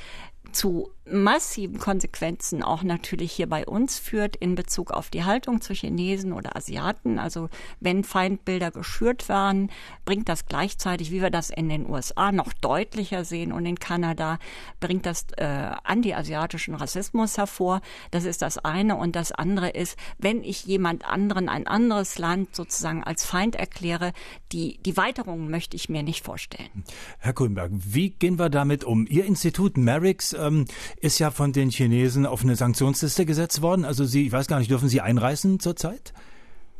[0.52, 5.74] zu massiven Konsequenzen auch natürlich hier bei uns führt in Bezug auf die Haltung zu
[5.74, 7.18] Chinesen oder Asiaten.
[7.18, 9.70] Also wenn Feindbilder geschürt werden,
[10.04, 14.38] bringt das gleichzeitig, wie wir das in den USA noch deutlicher sehen und in Kanada,
[14.80, 15.44] bringt das äh,
[15.84, 17.82] anti-asiatischen Rassismus hervor.
[18.10, 18.96] Das ist das eine.
[18.96, 24.12] Und das andere ist, wenn ich jemand anderen, ein anderes Land sozusagen als Feind erkläre,
[24.52, 26.84] die, die Weiterung möchte ich mir nicht vorstellen.
[27.18, 29.06] Herr Kuhnberg, wie gehen wir damit um?
[29.06, 30.64] Ihr Institut Merix ähm,
[31.00, 33.84] ist ja von den Chinesen auf eine Sanktionsliste gesetzt worden.
[33.84, 36.12] Also Sie, ich weiß gar nicht, dürfen Sie einreisen zurzeit?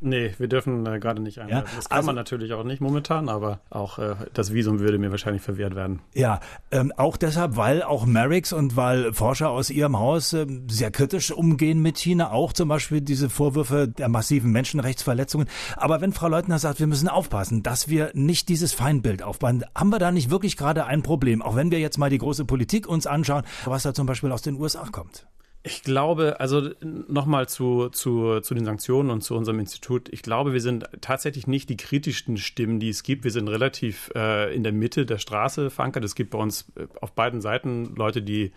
[0.06, 1.64] Nee, wir dürfen äh, gerade nicht einreisen.
[1.66, 4.98] Ja, das kann also, man natürlich auch nicht momentan, aber auch äh, das Visum würde
[4.98, 6.02] mir wahrscheinlich verwehrt werden.
[6.12, 6.40] Ja,
[6.70, 11.30] ähm, auch deshalb, weil auch Merricks und weil Forscher aus ihrem Haus äh, sehr kritisch
[11.30, 15.48] umgehen mit China, auch zum Beispiel diese Vorwürfe der massiven Menschenrechtsverletzungen.
[15.76, 19.88] Aber wenn Frau Leutner sagt, wir müssen aufpassen, dass wir nicht dieses Feindbild aufbauen, haben
[19.88, 21.40] wir da nicht wirklich gerade ein Problem?
[21.40, 24.42] Auch wenn wir jetzt mal die große Politik uns anschauen, was da zum Beispiel aus
[24.42, 25.26] den USA kommt.
[25.66, 30.10] Ich glaube, also nochmal zu, zu, zu den Sanktionen und zu unserem Institut.
[30.10, 33.24] Ich glaube, wir sind tatsächlich nicht die kritischsten Stimmen, die es gibt.
[33.24, 36.04] Wir sind relativ äh, in der Mitte der Straße verankert.
[36.04, 38.52] Es gibt bei uns äh, auf beiden Seiten Leute, die,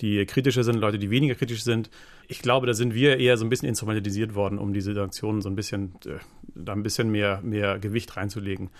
[0.00, 1.90] die kritischer sind, Leute, die weniger kritisch sind.
[2.26, 5.48] Ich glaube, da sind wir eher so ein bisschen instrumentalisiert worden, um diese Sanktionen so
[5.48, 6.18] ein bisschen, äh,
[6.56, 8.70] da ein bisschen mehr, mehr Gewicht reinzulegen.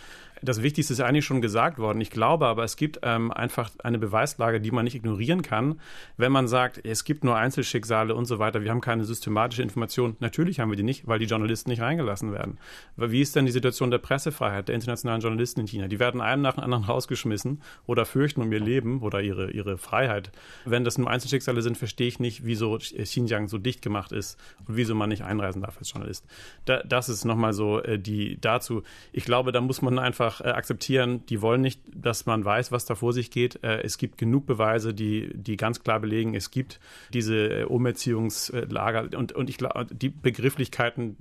[0.42, 2.00] Das Wichtigste ist eigentlich schon gesagt worden.
[2.00, 5.80] Ich glaube aber, es gibt ähm, einfach eine Beweislage, die man nicht ignorieren kann,
[6.16, 8.62] wenn man sagt, es gibt nur Einzelschicksale und so weiter.
[8.62, 10.16] Wir haben keine systematische Information.
[10.20, 12.58] Natürlich haben wir die nicht, weil die Journalisten nicht reingelassen werden.
[12.96, 15.88] Wie ist denn die Situation der Pressefreiheit der internationalen Journalisten in China?
[15.88, 19.78] Die werden einem nach dem anderen rausgeschmissen oder fürchten um ihr Leben oder ihre, ihre
[19.78, 20.30] Freiheit.
[20.64, 24.76] Wenn das nur Einzelschicksale sind, verstehe ich nicht, wieso Xinjiang so dicht gemacht ist und
[24.76, 26.26] wieso man nicht einreisen darf als Journalist.
[26.64, 28.82] Da, das ist nochmal so äh, die dazu.
[29.12, 32.72] Ich glaube, da muss man einfach einfach äh, akzeptieren, die wollen nicht, dass man weiß,
[32.72, 33.62] was da vor sich geht.
[33.62, 36.80] Äh, es gibt genug Beweise, die, die ganz klar belegen, es gibt
[37.12, 41.16] diese äh, Umerziehungslager und, und ich glaube, die Begrifflichkeiten,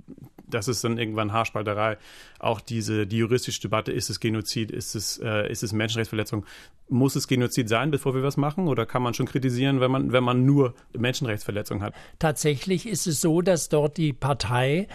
[0.46, 1.98] das ist dann irgendwann Haarspalterei.
[2.38, 6.44] Auch diese, die juristische Debatte, ist es Genozid, ist es, äh, ist es Menschenrechtsverletzung?
[6.88, 8.66] Muss es Genozid sein, bevor wir was machen?
[8.66, 11.94] Oder kann man schon kritisieren, wenn man, wenn man nur Menschenrechtsverletzung hat?
[12.18, 14.88] Tatsächlich ist es so, dass dort die Partei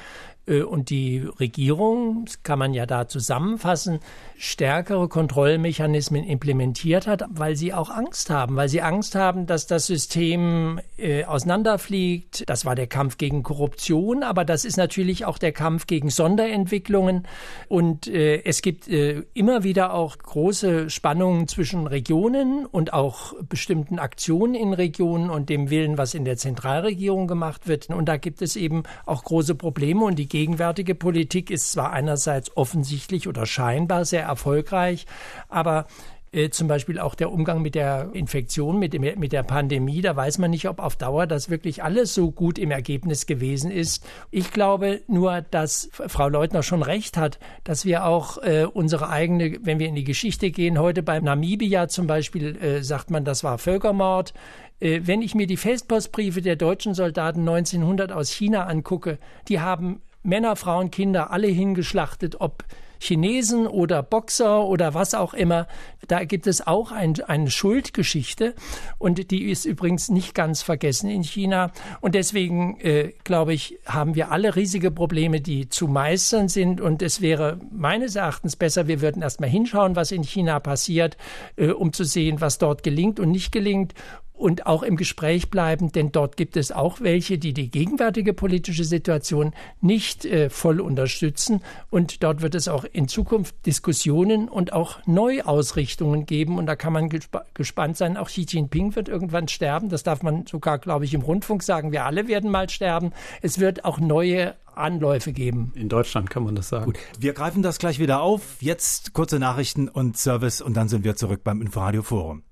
[0.45, 3.99] und die Regierung, das kann man ja da zusammenfassen,
[4.38, 9.86] stärkere Kontrollmechanismen implementiert hat, weil sie auch Angst haben, weil sie Angst haben, dass das
[9.86, 12.43] System äh, auseinanderfliegt.
[12.49, 17.25] Das war der Kampf gegen Korruption, aber das ist natürlich auch der Kampf gegen Sonderentwicklungen.
[17.69, 23.97] Und äh, es gibt äh, immer wieder auch große Spannungen zwischen Regionen und auch bestimmten
[23.97, 27.89] Aktionen in Regionen und dem Willen, was in der Zentralregierung gemacht wird.
[27.89, 32.58] Und da gibt es eben auch große Probleme und die gegenwärtige Politik ist zwar einerseits
[32.58, 35.06] offensichtlich oder scheinbar sehr erfolgreich,
[35.48, 35.86] aber
[36.32, 40.15] äh, zum Beispiel auch der Umgang mit der Infektion, mit, dem, mit der Pandemie, da
[40.15, 44.04] weiß man nicht, ob auf Dauer das wirklich alles so gut im Ergebnis gewesen ist.
[44.32, 49.60] Ich glaube nur, dass Frau Leutner schon recht hat, dass wir auch äh, unsere eigene,
[49.62, 53.43] wenn wir in die Geschichte gehen, heute bei Namibia zum Beispiel äh, sagt man, das
[53.43, 54.34] war Völkermord.
[54.80, 60.02] Äh, wenn ich mir die Festpostbriefe der deutschen Soldaten 1900 aus China angucke, die haben
[60.23, 62.63] Männer, Frauen, Kinder alle hingeschlachtet, ob
[63.03, 65.67] Chinesen oder Boxer oder was auch immer.
[66.07, 68.55] Da gibt es auch ein, eine Schuldgeschichte
[68.97, 71.71] und die ist übrigens nicht ganz vergessen in China.
[72.01, 76.79] Und deswegen, äh, glaube ich, haben wir alle riesige Probleme, die zu meistern sind.
[76.79, 81.17] Und es wäre meines Erachtens besser, wir würden erstmal hinschauen, was in China passiert,
[81.57, 83.93] äh, um zu sehen, was dort gelingt und nicht gelingt
[84.34, 88.84] und auch im Gespräch bleiben, denn dort gibt es auch welche, die die gegenwärtige politische
[88.84, 91.62] Situation nicht äh, voll unterstützen.
[91.89, 96.58] Und dort wird es auch in Zukunft Diskussionen und auch Neuausrichtungen geben.
[96.58, 98.17] Und da kann man gesp gespannt sein.
[98.17, 99.89] Auch Xi Jinping wird irgendwann sterben.
[99.89, 101.91] Das darf man sogar, glaube ich, im Rundfunk sagen.
[101.91, 103.12] Wir alle werden mal sterben.
[103.41, 105.72] Es wird auch neue Anläufe geben.
[105.76, 106.86] In Deutschland kann man das sagen.
[106.86, 108.62] Gut, wir greifen das gleich wieder auf.
[108.62, 112.43] Jetzt kurze Nachrichten und Service und dann sind wir zurück beim Inforadio Forum.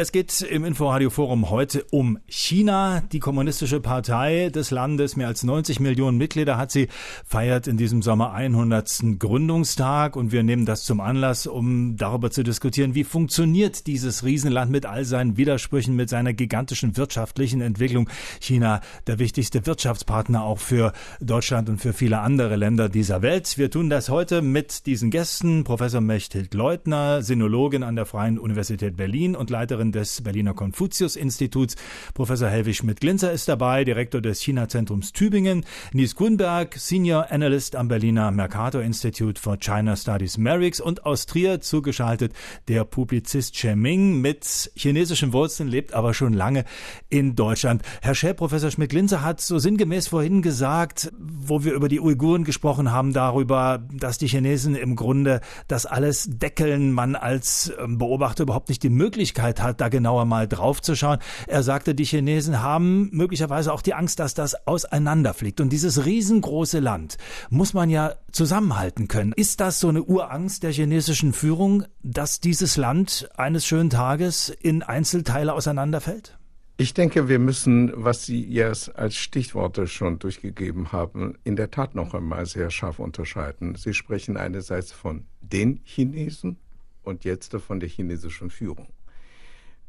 [0.00, 3.02] Es geht im Inforadio Forum heute um China.
[3.12, 6.88] Die kommunistische Partei des Landes, mehr als 90 Millionen Mitglieder hat sie,
[7.26, 9.18] feiert in diesem Sommer 100.
[9.18, 14.70] Gründungstag und wir nehmen das zum Anlass, um darüber zu diskutieren, wie funktioniert dieses Riesenland
[14.70, 18.08] mit all seinen Widersprüchen, mit seiner gigantischen wirtschaftlichen Entwicklung.
[18.40, 23.58] China, der wichtigste Wirtschaftspartner auch für Deutschland und für viele andere Länder dieser Welt.
[23.58, 28.96] Wir tun das heute mit diesen Gästen, Professor Mechthild Leutner, Sinologin an der Freien Universität
[28.96, 31.76] Berlin und Leiterin des Berliner Konfuzius-Instituts.
[32.12, 35.64] Professor Helwig Schmidt-Glinzer ist dabei, Direktor des China-Zentrums Tübingen.
[35.94, 41.60] Nies Grünberg, Senior Analyst am Berliner Mercator Institute for China Studies Merix und aus Trier
[41.60, 42.34] zugeschaltet
[42.68, 46.64] der Publizist Ming mit chinesischen Wurzeln, lebt aber schon lange
[47.08, 47.82] in Deutschland.
[48.02, 52.90] Herr Schell, Professor Schmidt-Glinzer hat so sinngemäß vorhin gesagt, wo wir über die Uiguren gesprochen
[52.90, 58.68] haben, darüber, dass die Chinesen im Grunde das alles deckeln, man als ähm, Beobachter überhaupt
[58.68, 61.18] nicht die Möglichkeit hat, da genauer mal drauf zu schauen.
[61.46, 65.60] Er sagte, die Chinesen haben möglicherweise auch die Angst, dass das auseinanderfliegt.
[65.60, 67.16] Und dieses riesengroße Land
[67.50, 69.32] muss man ja zusammenhalten können.
[69.32, 74.82] Ist das so eine Urangst der chinesischen Führung, dass dieses Land eines schönen Tages in
[74.82, 76.36] Einzelteile auseinanderfällt?
[76.80, 81.94] Ich denke, wir müssen, was Sie jetzt als Stichworte schon durchgegeben haben, in der Tat
[81.94, 83.74] noch einmal sehr scharf unterscheiden.
[83.74, 86.56] Sie sprechen einerseits von den Chinesen
[87.02, 88.88] und jetzt von der chinesischen Führung.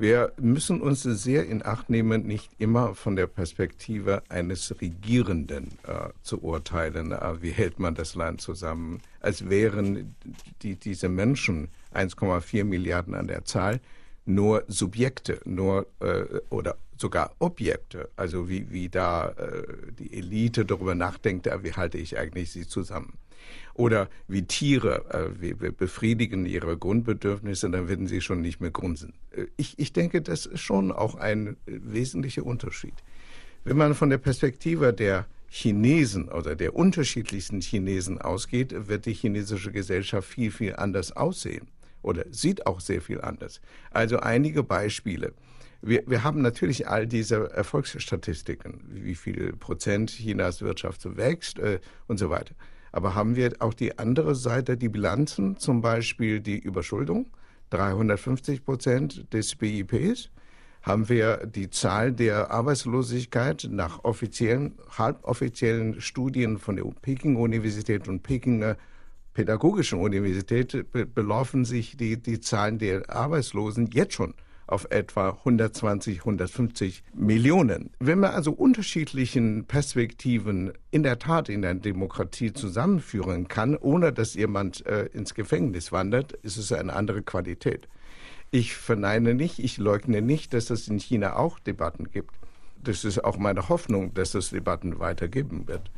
[0.01, 6.09] Wir müssen uns sehr in Acht nehmen, nicht immer von der Perspektive eines Regierenden äh,
[6.23, 7.11] zu urteilen.
[7.11, 9.03] Äh, wie hält man das Land zusammen?
[9.19, 10.15] Als wären
[10.63, 13.79] die, diese Menschen 1,4 Milliarden an der Zahl
[14.25, 19.63] nur Subjekte, nur äh, oder sogar Objekte, also wie, wie da äh,
[19.97, 23.17] die Elite darüber nachdenkt, wie halte ich eigentlich sie zusammen.
[23.73, 28.71] Oder wie Tiere, äh, wir, wir befriedigen ihre Grundbedürfnisse, dann werden sie schon nicht mehr
[28.71, 29.13] grunzen.
[29.31, 32.93] Äh, ich, ich denke, das ist schon auch ein äh, wesentlicher Unterschied.
[33.63, 39.71] Wenn man von der Perspektive der Chinesen oder der unterschiedlichsten Chinesen ausgeht, wird die chinesische
[39.71, 41.67] Gesellschaft viel, viel anders aussehen
[42.01, 43.61] oder sieht auch sehr viel anders.
[43.91, 45.33] Also einige Beispiele.
[45.81, 51.79] Wir, wir haben natürlich all diese Erfolgsstatistiken, wie viel Prozent Chinas Wirtschaft so wächst äh,
[52.07, 52.53] und so weiter.
[52.91, 57.27] Aber haben wir auch die andere Seite, die Bilanzen, zum Beispiel die Überschuldung,
[57.71, 60.29] 350 Prozent des BIPs?
[60.83, 68.77] Haben wir die Zahl der Arbeitslosigkeit nach offiziellen, halboffiziellen Studien von der Peking-Universität und Pekinger
[69.33, 74.33] Pädagogischen Universität be belaufen sich die, die Zahlen der Arbeitslosen jetzt schon
[74.67, 77.91] auf etwa 120, 150 Millionen.
[77.99, 84.33] Wenn man also unterschiedlichen Perspektiven in der Tat in einer Demokratie zusammenführen kann, ohne dass
[84.33, 87.89] jemand äh, ins Gefängnis wandert, ist es eine andere Qualität.
[88.49, 92.35] Ich verneine nicht, ich leugne nicht, dass es in China auch Debatten gibt.
[92.83, 95.91] Das ist auch meine Hoffnung, dass es Debatten weitergeben wird.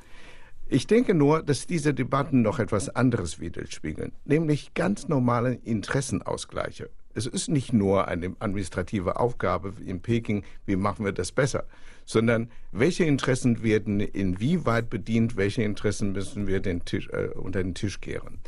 [0.67, 6.89] Ich denke nur, dass diese Debatten noch etwas anderes widerspiegeln, nämlich ganz normale Interessenausgleiche.
[7.13, 11.65] Es ist nicht nur eine administrative Aufgabe in Peking, wie machen wir das besser,
[12.05, 17.75] sondern welche Interessen werden inwieweit bedient, welche Interessen müssen wir den Tisch, äh, unter den
[17.75, 18.39] Tisch kehren.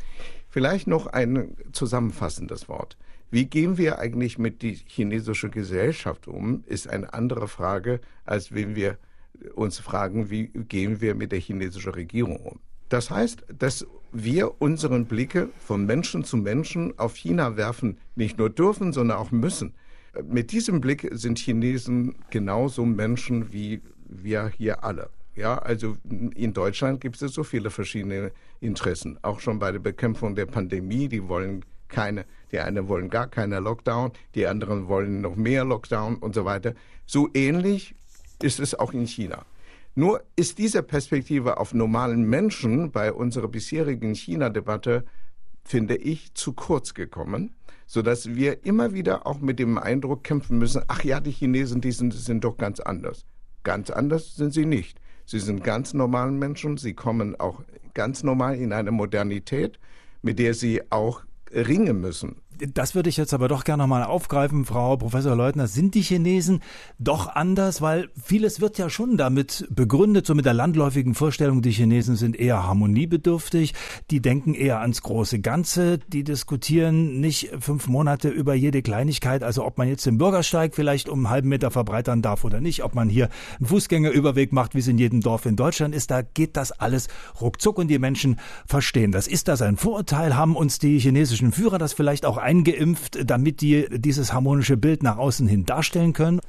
[0.48, 2.96] Vielleicht noch ein zusammenfassendes Wort.
[3.30, 8.74] Wie gehen wir eigentlich mit die chinesische Gesellschaft um, ist eine andere Frage, als wenn
[8.74, 8.98] wir
[9.54, 12.60] uns fragen, wie gehen wir mit der chinesischen Regierung um.
[12.88, 18.50] Das heißt, dass wir unseren Blicke von Menschen zu Menschen auf China werfen, nicht nur
[18.50, 19.74] dürfen, sondern auch müssen.
[20.24, 25.10] Mit diesem Blick sind Chinesen genauso Menschen wie wir hier alle.
[25.34, 25.96] Ja, also
[26.34, 29.18] in Deutschland gibt es so viele verschiedene Interessen.
[29.20, 33.60] Auch schon bei der Bekämpfung der Pandemie, die wollen keine, die einen wollen gar keine
[33.60, 36.74] Lockdown, die anderen wollen noch mehr Lockdown und so weiter.
[37.04, 37.94] So ähnlich
[38.42, 39.44] ist es auch in China.
[39.94, 45.04] Nur ist diese Perspektive auf normalen Menschen bei unserer bisherigen China-Debatte,
[45.64, 47.54] finde ich, zu kurz gekommen,
[47.86, 51.92] sodass wir immer wieder auch mit dem Eindruck kämpfen müssen, ach ja, die Chinesen, die
[51.92, 53.24] sind, sind doch ganz anders.
[53.62, 55.00] Ganz anders sind sie nicht.
[55.24, 57.62] Sie sind ganz normalen Menschen, sie kommen auch
[57.94, 59.80] ganz normal in eine Modernität,
[60.22, 61.22] mit der sie auch
[61.52, 62.36] ringen müssen.
[62.58, 65.66] Das würde ich jetzt aber doch gerne mal aufgreifen, Frau Professor Leutner.
[65.66, 66.62] Sind die Chinesen
[66.98, 67.82] doch anders?
[67.82, 72.36] Weil vieles wird ja schon damit begründet, so mit der landläufigen Vorstellung, die Chinesen sind
[72.36, 73.74] eher harmoniebedürftig,
[74.10, 79.64] die denken eher ans große Ganze, die diskutieren nicht fünf Monate über jede Kleinigkeit, also
[79.64, 82.94] ob man jetzt den Bürgersteig vielleicht um einen halben Meter verbreitern darf oder nicht, ob
[82.94, 83.28] man hier
[83.58, 87.08] einen Fußgängerüberweg macht, wie es in jedem Dorf in Deutschland ist, da geht das alles
[87.40, 89.26] ruckzuck und die Menschen verstehen das.
[89.26, 90.36] Ist das ein Vorurteil?
[90.36, 95.18] Haben uns die chinesischen Führer das vielleicht auch eingeimpft, damit die dieses harmonische Bild nach
[95.18, 96.40] außen hin darstellen können?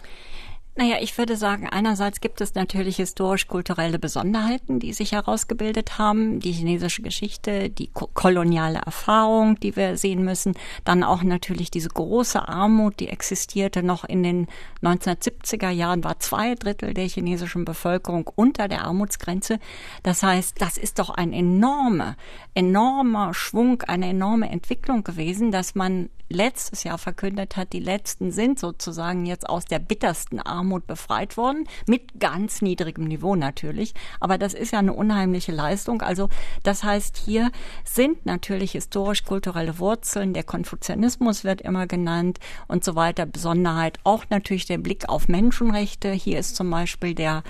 [0.79, 6.51] Naja, ich würde sagen, einerseits gibt es natürlich historisch-kulturelle Besonderheiten, die sich herausgebildet haben, die
[6.51, 10.53] chinesische Geschichte, die koloniale Erfahrung, die wir sehen müssen,
[10.85, 14.47] dann auch natürlich diese große Armut, die existierte noch in den
[14.83, 19.57] 1970er Jahren, war zwei Drittel der chinesischen Bevölkerung unter der Armutsgrenze.
[20.03, 22.17] Das heißt, das ist doch ein enormer,
[22.53, 28.59] enormer Schwung, eine enorme Entwicklung gewesen, dass man letztes Jahr verkündet hat, die letzten sind
[28.59, 33.93] sozusagen jetzt aus der bittersten Armut befreit worden, mit ganz niedrigem Niveau natürlich.
[34.19, 36.01] Aber das ist ja eine unheimliche Leistung.
[36.01, 36.29] Also
[36.63, 37.51] das heißt, hier
[37.83, 44.65] sind natürlich historisch-kulturelle Wurzeln, der Konfuzianismus wird immer genannt und so weiter, Besonderheit, auch natürlich
[44.65, 46.11] der Blick auf Menschenrechte.
[46.11, 47.43] Hier ist zum Beispiel der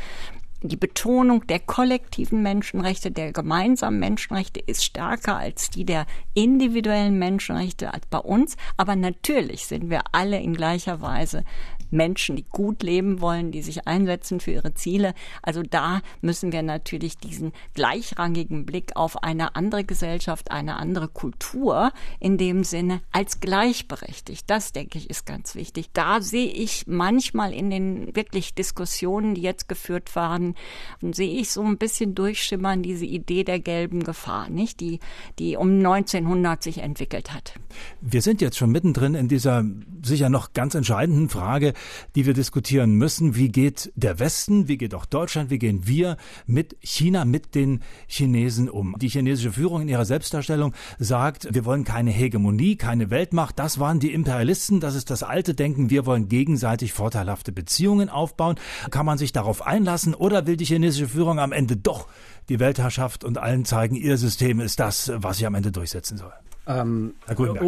[0.63, 7.93] die Betonung der kollektiven Menschenrechte, der gemeinsamen Menschenrechte ist stärker als die der individuellen Menschenrechte
[7.93, 8.57] als bei uns.
[8.76, 11.43] Aber natürlich sind wir alle in gleicher Weise
[11.91, 15.13] Menschen, die gut leben wollen, die sich einsetzen für ihre Ziele.
[15.41, 21.91] Also da müssen wir natürlich diesen gleichrangigen Blick auf eine andere Gesellschaft, eine andere Kultur
[22.19, 24.49] in dem Sinne als gleichberechtigt.
[24.49, 25.89] Das, denke ich, ist ganz wichtig.
[25.93, 30.55] Da sehe ich manchmal in den wirklich Diskussionen, die jetzt geführt waren,
[31.01, 34.79] sehe ich so ein bisschen durchschimmern diese Idee der gelben Gefahr, nicht?
[34.79, 34.99] Die,
[35.39, 37.53] die um 1900 sich entwickelt hat.
[38.01, 39.63] Wir sind jetzt schon mittendrin in dieser
[40.03, 41.73] sicher noch ganz entscheidenden Frage,
[42.15, 43.36] die wir diskutieren müssen.
[43.36, 47.82] Wie geht der Westen, wie geht auch Deutschland, wie gehen wir mit China, mit den
[48.07, 48.95] Chinesen um?
[48.99, 53.59] Die chinesische Führung in ihrer Selbstdarstellung sagt, wir wollen keine Hegemonie, keine Weltmacht.
[53.59, 55.89] Das waren die Imperialisten, das ist das alte Denken.
[55.89, 58.55] Wir wollen gegenseitig vorteilhafte Beziehungen aufbauen.
[58.91, 62.07] Kann man sich darauf einlassen oder will die chinesische Führung am Ende doch
[62.49, 66.34] die Weltherrschaft und allen zeigen, ihr System ist das, was sich am Ende durchsetzen soll?
[66.68, 67.15] Ähm,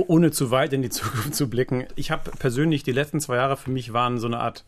[0.08, 1.86] ohne zu weit in die Zukunft zu blicken.
[1.96, 4.66] Ich habe persönlich die letzten zwei Jahre für mich waren so eine Art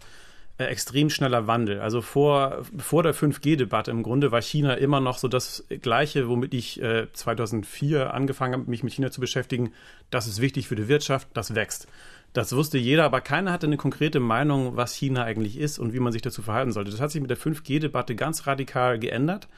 [0.58, 1.82] äh, extrem schneller Wandel.
[1.82, 6.54] Also vor, vor der 5G-Debatte im Grunde war China immer noch so das Gleiche, womit
[6.54, 9.74] ich äh, 2004 angefangen habe, mich mit China zu beschäftigen.
[10.12, 11.88] Das ist wichtig für die Wirtschaft, das wächst.
[12.34, 16.00] Das wusste jeder, aber keiner hatte eine konkrete Meinung, was China eigentlich ist und wie
[16.00, 16.92] man sich dazu verhalten sollte.
[16.92, 19.50] Das hat sich mit der 5G-Debatte ganz radikal geändert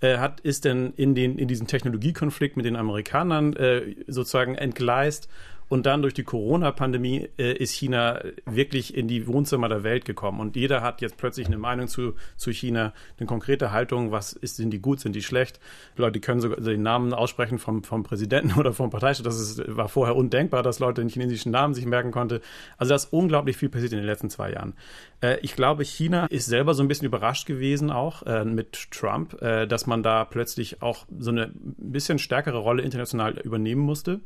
[0.00, 5.28] äh, hat, ist denn in, den, in diesen Technologiekonflikt mit den Amerikanern äh, sozusagen entgleist
[5.68, 10.40] und dann durch die Corona-Pandemie äh, ist China wirklich in die Wohnzimmer der Welt gekommen.
[10.40, 14.56] Und jeder hat jetzt plötzlich eine Meinung zu, zu China, eine konkrete Haltung, was ist,
[14.56, 15.60] sind die gut, sind die schlecht.
[15.96, 19.24] Die Leute können sogar den Namen aussprechen vom, vom Präsidenten oder vom Parteichef.
[19.24, 22.40] Das ist, war vorher undenkbar, dass Leute den chinesischen Namen sich merken konnten.
[22.78, 24.74] Also da ist unglaublich viel passiert in den letzten zwei Jahren.
[25.20, 29.40] Äh, ich glaube, China ist selber so ein bisschen überrascht gewesen auch äh, mit Trump,
[29.42, 34.20] äh, dass man da plötzlich auch so eine bisschen stärkere Rolle international übernehmen musste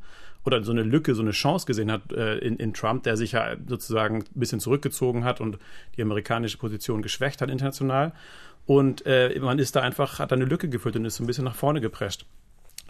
[0.45, 3.33] oder so eine Lücke, so eine Chance gesehen hat äh, in, in Trump, der sich
[3.33, 5.59] ja sozusagen ein bisschen zurückgezogen hat und
[5.97, 8.13] die amerikanische Position geschwächt hat international.
[8.67, 11.27] Und äh, man ist da einfach, hat da eine Lücke gefüllt und ist so ein
[11.27, 12.27] bisschen nach vorne geprescht.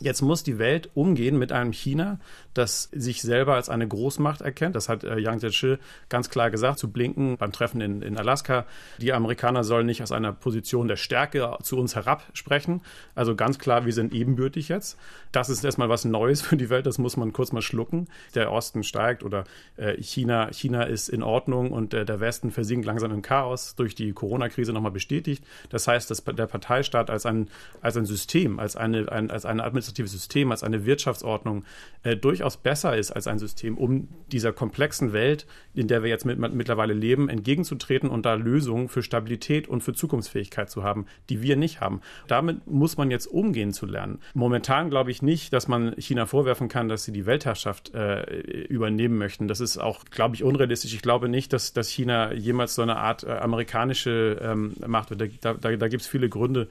[0.02, 2.18] Jetzt muss die Welt umgehen mit einem China,
[2.54, 4.74] das sich selber als eine Großmacht erkennt.
[4.74, 5.76] Das hat äh, Yang Jiechi
[6.08, 8.66] ganz klar gesagt zu Blinken beim Treffen in, in Alaska.
[8.98, 12.80] Die Amerikaner sollen nicht aus einer Position der Stärke zu uns herab sprechen.
[13.14, 14.98] Also ganz klar, wir sind ebenbürtig jetzt.
[15.30, 16.86] Das ist erstmal was Neues für die Welt.
[16.86, 18.08] Das muss man kurz mal schlucken.
[18.34, 19.44] Der Osten steigt oder
[19.76, 23.94] äh, China, China ist in Ordnung und äh, der Westen versinkt langsam im Chaos durch
[23.94, 25.44] die Corona-Krise nochmal bestätigt.
[25.70, 27.48] Das heißt, dass der Parteistaat als ein,
[27.80, 31.64] als ein System, als eine, ein, als eine Administration administratives System, als eine Wirtschaftsordnung
[32.02, 36.24] äh, durchaus besser ist als ein System, um dieser komplexen Welt, in der wir jetzt
[36.24, 41.42] mit, mittlerweile leben, entgegenzutreten und da Lösungen für Stabilität und für Zukunftsfähigkeit zu haben, die
[41.42, 42.00] wir nicht haben.
[42.28, 44.18] Damit muss man jetzt umgehen zu lernen.
[44.34, 48.22] Momentan glaube ich nicht, dass man China vorwerfen kann, dass sie die Weltherrschaft äh,
[48.68, 49.48] übernehmen möchten.
[49.48, 50.94] Das ist auch, glaube ich, unrealistisch.
[50.94, 55.44] Ich glaube nicht, dass, dass China jemals so eine Art äh, amerikanische ähm, Macht wird.
[55.44, 56.68] Da, da, da gibt es viele Gründe,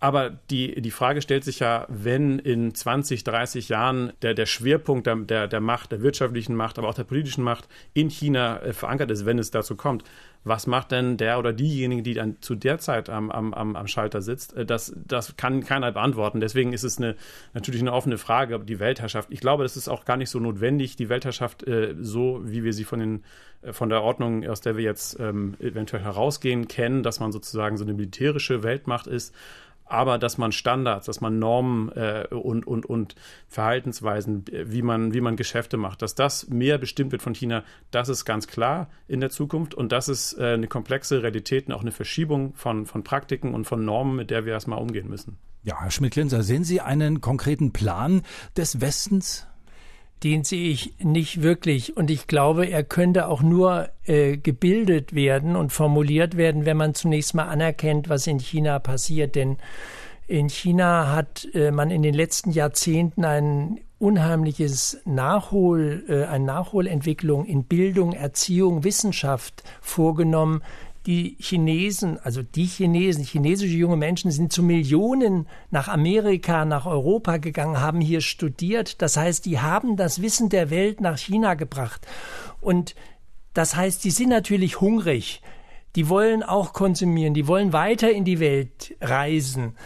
[0.00, 5.06] aber die, die Frage stellt sich ja, wenn in 20, 30 Jahren der, der Schwerpunkt
[5.06, 8.72] der, der, der Macht, der wirtschaftlichen Macht, aber auch der politischen Macht in China äh,
[8.72, 10.04] verankert ist, wenn es dazu kommt,
[10.44, 14.22] was macht denn der oder diejenige, die dann zu der Zeit am, am, am Schalter
[14.22, 14.56] sitzt?
[14.56, 16.38] Äh, das, das kann keiner beantworten.
[16.38, 17.16] Deswegen ist es eine,
[17.52, 19.28] natürlich eine offene Frage, die Weltherrschaft.
[19.32, 22.72] Ich glaube, das ist auch gar nicht so notwendig, die Weltherrschaft äh, so, wie wir
[22.72, 23.24] sie von, den,
[23.72, 27.84] von der Ordnung, aus der wir jetzt ähm, eventuell herausgehen, kennen, dass man sozusagen so
[27.84, 29.34] eine militärische Weltmacht ist
[29.88, 33.14] aber dass man Standards, dass man Normen äh, und, und, und
[33.48, 38.08] Verhaltensweisen, wie man, wie man Geschäfte macht, dass das mehr bestimmt wird von China, das
[38.08, 41.82] ist ganz klar in der Zukunft und das ist äh, eine komplexe Realität und auch
[41.82, 45.38] eine Verschiebung von, von Praktiken und von Normen, mit der wir erstmal umgehen müssen.
[45.64, 48.22] Ja, Herr Schmidt-Klinser, sehen Sie einen konkreten Plan
[48.56, 49.46] des Westens?
[50.24, 51.96] Den sehe ich nicht wirklich.
[51.96, 56.94] Und ich glaube, er könnte auch nur äh, gebildet werden und formuliert werden, wenn man
[56.94, 59.34] zunächst mal anerkennt, was in China passiert.
[59.34, 59.58] Denn
[60.26, 67.44] in China hat äh, man in den letzten Jahrzehnten ein unheimliches Nachhol, äh, eine Nachholentwicklung
[67.44, 70.62] in Bildung, Erziehung, Wissenschaft vorgenommen,
[71.08, 77.38] die Chinesen, also die Chinesen, chinesische junge Menschen sind zu Millionen nach Amerika, nach Europa
[77.38, 79.00] gegangen, haben hier studiert.
[79.00, 82.06] Das heißt, die haben das Wissen der Welt nach China gebracht.
[82.60, 82.94] Und
[83.54, 85.40] das heißt, die sind natürlich hungrig.
[85.96, 89.76] Die wollen auch konsumieren, die wollen weiter in die Welt reisen.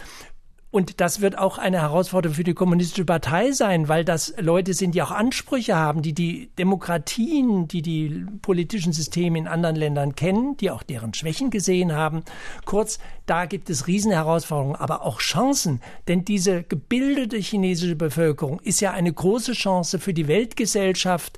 [0.73, 4.95] Und das wird auch eine Herausforderung für die kommunistische Partei sein, weil das Leute sind,
[4.95, 10.57] die auch Ansprüche haben, die die Demokratien, die die politischen Systeme in anderen Ländern kennen,
[10.57, 12.23] die auch deren Schwächen gesehen haben.
[12.65, 12.97] Kurz,
[13.27, 15.79] da gibt es Riesenherausforderungen, aber auch Chancen.
[16.07, 21.37] Denn diese gebildete chinesische Bevölkerung ist ja eine große Chance für die Weltgesellschaft,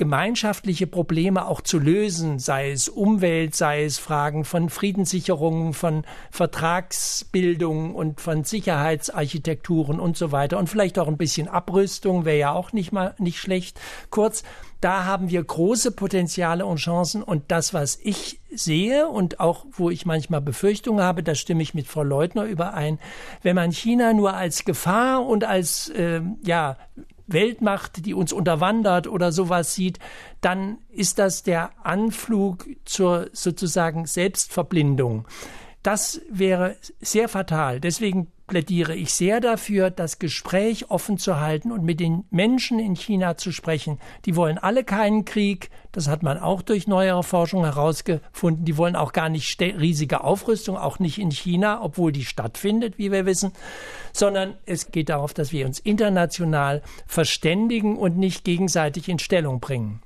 [0.00, 7.94] gemeinschaftliche Probleme auch zu lösen, sei es Umwelt, sei es Fragen von Friedenssicherungen, von Vertragsbildung
[7.94, 12.72] und von Sicherheitsarchitekturen und so weiter und vielleicht auch ein bisschen Abrüstung wäre ja auch
[12.72, 13.78] nicht mal nicht schlecht.
[14.08, 14.42] Kurz,
[14.80, 19.90] da haben wir große Potenziale und Chancen und das, was ich sehe und auch wo
[19.90, 22.98] ich manchmal Befürchtungen habe, da stimme ich mit Frau Leutner überein,
[23.42, 26.78] wenn man China nur als Gefahr und als äh, ja
[27.32, 29.98] Weltmacht, die uns unterwandert oder sowas sieht,
[30.40, 35.26] dann ist das der Anflug zur sozusagen Selbstverblindung.
[35.82, 37.80] Das wäre sehr fatal.
[37.80, 42.96] Deswegen plädiere ich sehr dafür, das Gespräch offen zu halten und mit den Menschen in
[42.96, 44.00] China zu sprechen.
[44.24, 45.70] Die wollen alle keinen Krieg.
[45.92, 48.64] Das hat man auch durch neuere Forschung herausgefunden.
[48.64, 53.12] Die wollen auch gar nicht riesige Aufrüstung, auch nicht in China, obwohl die stattfindet, wie
[53.12, 53.52] wir wissen,
[54.12, 60.02] sondern es geht darauf, dass wir uns international verständigen und nicht gegenseitig in Stellung bringen.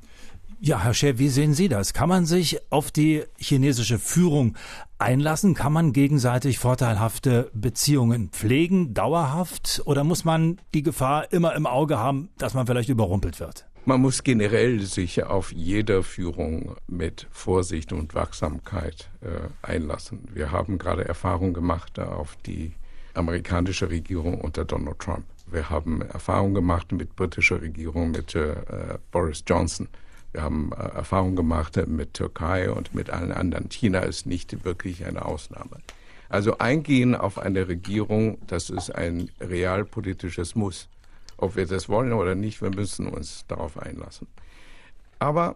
[0.60, 1.92] Ja, Herr Scher, wie sehen Sie das?
[1.92, 4.56] Kann man sich auf die chinesische Führung
[5.04, 5.54] einlassen?
[5.54, 9.82] Kann man gegenseitig vorteilhafte Beziehungen pflegen, dauerhaft?
[9.84, 13.66] Oder muss man die Gefahr immer im Auge haben, dass man vielleicht überrumpelt wird?
[13.84, 19.26] Man muss generell sich auf jede Führung mit Vorsicht und Wachsamkeit äh,
[19.60, 20.26] einlassen.
[20.32, 22.72] Wir haben gerade Erfahrung gemacht auf die
[23.12, 25.26] amerikanische Regierung unter Donald Trump.
[25.46, 28.54] Wir haben Erfahrung gemacht mit britischer Regierung mit äh,
[29.12, 29.88] Boris Johnson.
[30.34, 33.68] Wir haben äh, Erfahrungen gemacht mit Türkei und mit allen anderen.
[33.70, 35.78] China ist nicht wirklich eine Ausnahme.
[36.28, 40.88] Also eingehen auf eine Regierung, das ist ein realpolitisches Muss.
[41.36, 44.26] Ob wir das wollen oder nicht, wir müssen uns darauf einlassen.
[45.20, 45.54] Aber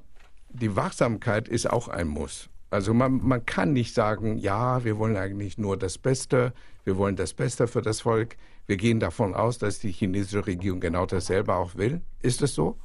[0.48, 2.48] die Wachsamkeit ist auch ein Muss.
[2.70, 6.52] Also man, man kann nicht sagen, ja, wir wollen eigentlich nur das Beste,
[6.84, 8.36] wir wollen das Beste für das Volk.
[8.68, 12.00] Wir gehen davon aus, dass die chinesische Regierung genau dasselbe auch will.
[12.22, 12.78] Ist es so?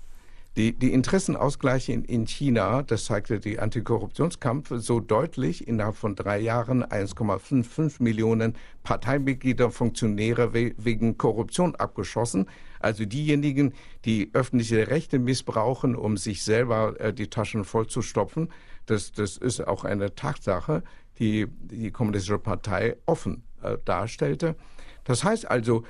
[0.55, 6.39] Die, die Interessenausgleiche in, in China, das zeigte die Antikorruptionskampf so deutlich, innerhalb von drei
[6.39, 12.47] Jahren 1,55 Millionen Parteimitglieder, Funktionäre we wegen Korruption abgeschossen.
[12.79, 13.73] Also diejenigen,
[14.05, 18.49] die öffentliche Rechte missbrauchen, um sich selber äh, die Taschen vollzustopfen,
[18.85, 20.83] das, das ist auch eine Tatsache,
[21.17, 24.55] die die Kommunistische Partei offen äh, darstellte.
[25.03, 25.83] Das heißt also,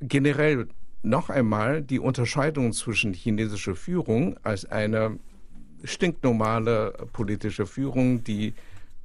[0.00, 0.66] generell
[1.02, 5.18] noch einmal die Unterscheidung zwischen chinesischer Führung als eine
[5.84, 8.54] stinknormale politische Führung, die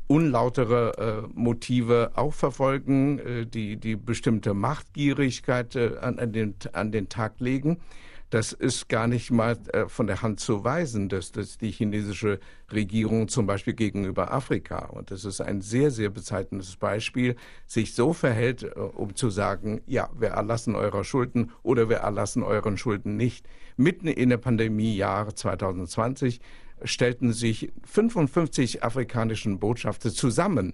[0.08, 6.92] unlautere äh, Motive auch verfolgen, äh, die, die bestimmte Machtgierigkeit äh, an, an, den, an
[6.92, 7.78] den Tag legen
[8.30, 12.40] das ist gar nicht mal äh, von der Hand zu weisen, dass, dass die chinesische
[12.72, 17.36] Regierung zum Beispiel gegenüber Afrika, und das ist ein sehr, sehr bezeichnendes Beispiel,
[17.68, 22.44] sich so verhält, äh, um zu sagen, ja, wir erlassen eure Schulden oder wir erlassen
[22.44, 23.48] euren Schulden nicht.
[23.78, 26.40] Mitten in der Pandemie-Jahre 2020
[26.84, 30.74] stellten sich 55 afrikanischen Botschafter zusammen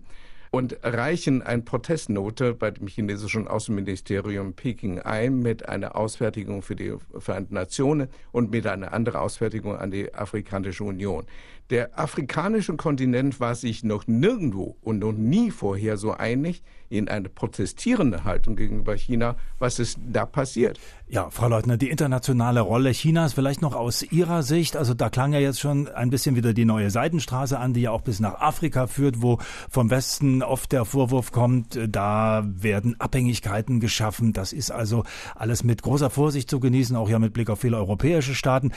[0.54, 6.94] und reichen eine Protestnote bei dem chinesischen Außenministerium Peking ein mit einer Ausfertigung für die
[7.18, 11.26] Vereinten Nationen und mit einer anderen Ausfertigung an die Afrikanische Union.
[11.72, 17.30] Der afrikanische Kontinent war sich noch nirgendwo und noch nie vorher so einig in eine
[17.30, 19.38] protestierende Haltung gegenüber China.
[19.58, 20.78] Was ist da passiert?
[21.08, 24.76] Ja, Frau Leutner, die internationale Rolle Chinas vielleicht noch aus Ihrer Sicht.
[24.76, 27.92] Also da klang ja jetzt schon ein bisschen wieder die neue Seidenstraße an, die ja
[27.92, 29.38] auch bis nach Afrika führt, wo
[29.70, 34.34] vom Westen oft der Vorwurf kommt, da werden Abhängigkeiten geschaffen.
[34.34, 35.06] Das ist also
[35.36, 38.74] alles mit großer Vorsicht zu genießen, auch ja mit Blick auf viele europäische Staaten.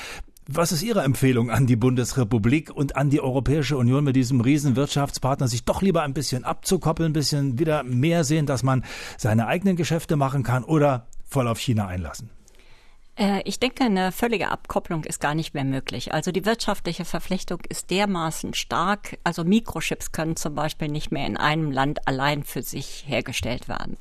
[0.46, 5.48] Was ist Ihre Empfehlung an die Bundesrepublik und an die Europäische Union mit diesem Riesenwirtschaftspartner,
[5.48, 8.84] sich doch lieber ein bisschen abzukoppeln, ein bisschen wieder mehr sehen, dass man
[9.16, 12.28] seine eigenen Geschäfte machen kann oder voll auf China einlassen?
[13.16, 16.12] Äh, ich denke, eine völlige Abkopplung ist gar nicht mehr möglich.
[16.12, 19.18] Also die wirtschaftliche Verflechtung ist dermaßen stark.
[19.24, 23.96] Also Mikrochips können zum Beispiel nicht mehr in einem Land allein für sich hergestellt werden.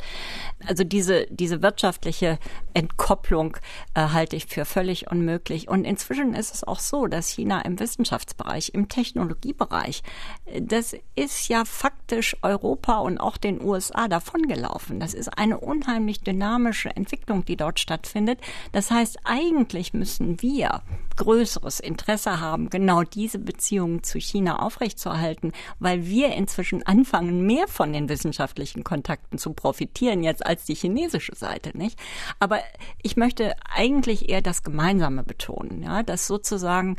[0.66, 2.40] Also diese, diese wirtschaftliche
[2.74, 3.58] Entkopplung
[3.94, 5.68] äh, halte ich für völlig unmöglich.
[5.68, 10.02] Und inzwischen ist es auch so, dass China im Wissenschaftsbereich, im Technologiebereich,
[10.46, 15.00] äh, das ist ja faktisch Europa und auch den USA davongelaufen.
[15.00, 18.40] Das ist eine unheimlich dynamische Entwicklung, die dort stattfindet.
[18.72, 20.82] Das heißt, heißt, eigentlich müssen wir
[21.18, 27.92] größeres Interesse haben, genau diese Beziehungen zu China aufrechtzuerhalten, weil wir inzwischen anfangen, mehr von
[27.92, 32.00] den wissenschaftlichen Kontakten zu profitieren jetzt als die chinesische Seite, nicht?
[32.40, 32.60] Aber
[33.02, 36.96] ich möchte eigentlich eher das Gemeinsame betonen, ja, dass sozusagen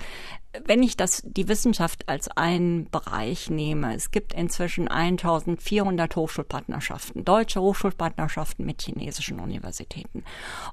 [0.65, 7.61] wenn ich das, die Wissenschaft als einen Bereich nehme, es gibt inzwischen 1400 Hochschulpartnerschaften, deutsche
[7.61, 10.25] Hochschulpartnerschaften mit chinesischen Universitäten.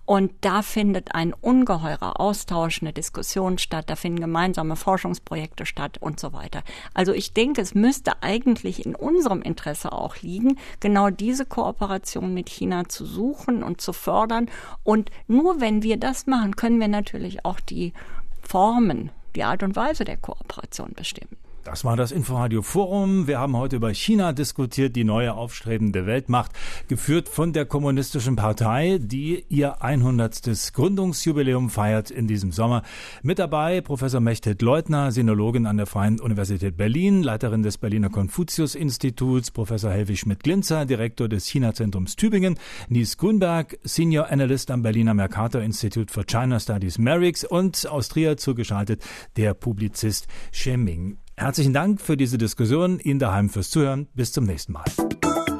[0.05, 6.19] Und da findet ein ungeheurer Austausch, eine Diskussion statt, da finden gemeinsame Forschungsprojekte statt und
[6.19, 6.63] so weiter.
[6.93, 12.49] Also ich denke, es müsste eigentlich in unserem Interesse auch liegen, genau diese Kooperation mit
[12.49, 14.49] China zu suchen und zu fördern.
[14.83, 17.93] Und nur wenn wir das machen, können wir natürlich auch die
[18.41, 21.37] Formen, die Art und Weise der Kooperation bestimmen.
[21.63, 23.27] Das war das Inforadio Forum.
[23.27, 26.53] Wir haben heute über China diskutiert, die neue aufstrebende Weltmacht,
[26.87, 30.41] geführt von der Kommunistischen Partei, die ihr 100.
[30.73, 32.81] Gründungsjubiläum feiert in diesem Sommer.
[33.21, 39.51] Mit dabei Professor Mechthild Leutner, Sinologin an der Freien Universität Berlin, Leiterin des Berliner Konfuzius-Instituts,
[39.51, 42.57] Professor Helwig Schmidt-Glinzer, Direktor des China-Zentrums Tübingen,
[42.89, 48.35] Nies Grünberg, Senior Analyst am Berliner Mercator Institute for China Studies Merix und aus Trier
[48.37, 49.03] zugeschaltet
[49.37, 51.17] der Publizist Sheming.
[51.41, 54.07] Herzlichen Dank für diese Diskussion, Ihnen daheim fürs Zuhören.
[54.13, 54.85] Bis zum nächsten Mal.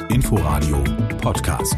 [0.09, 0.83] Inforadio
[1.23, 1.75] Podcast.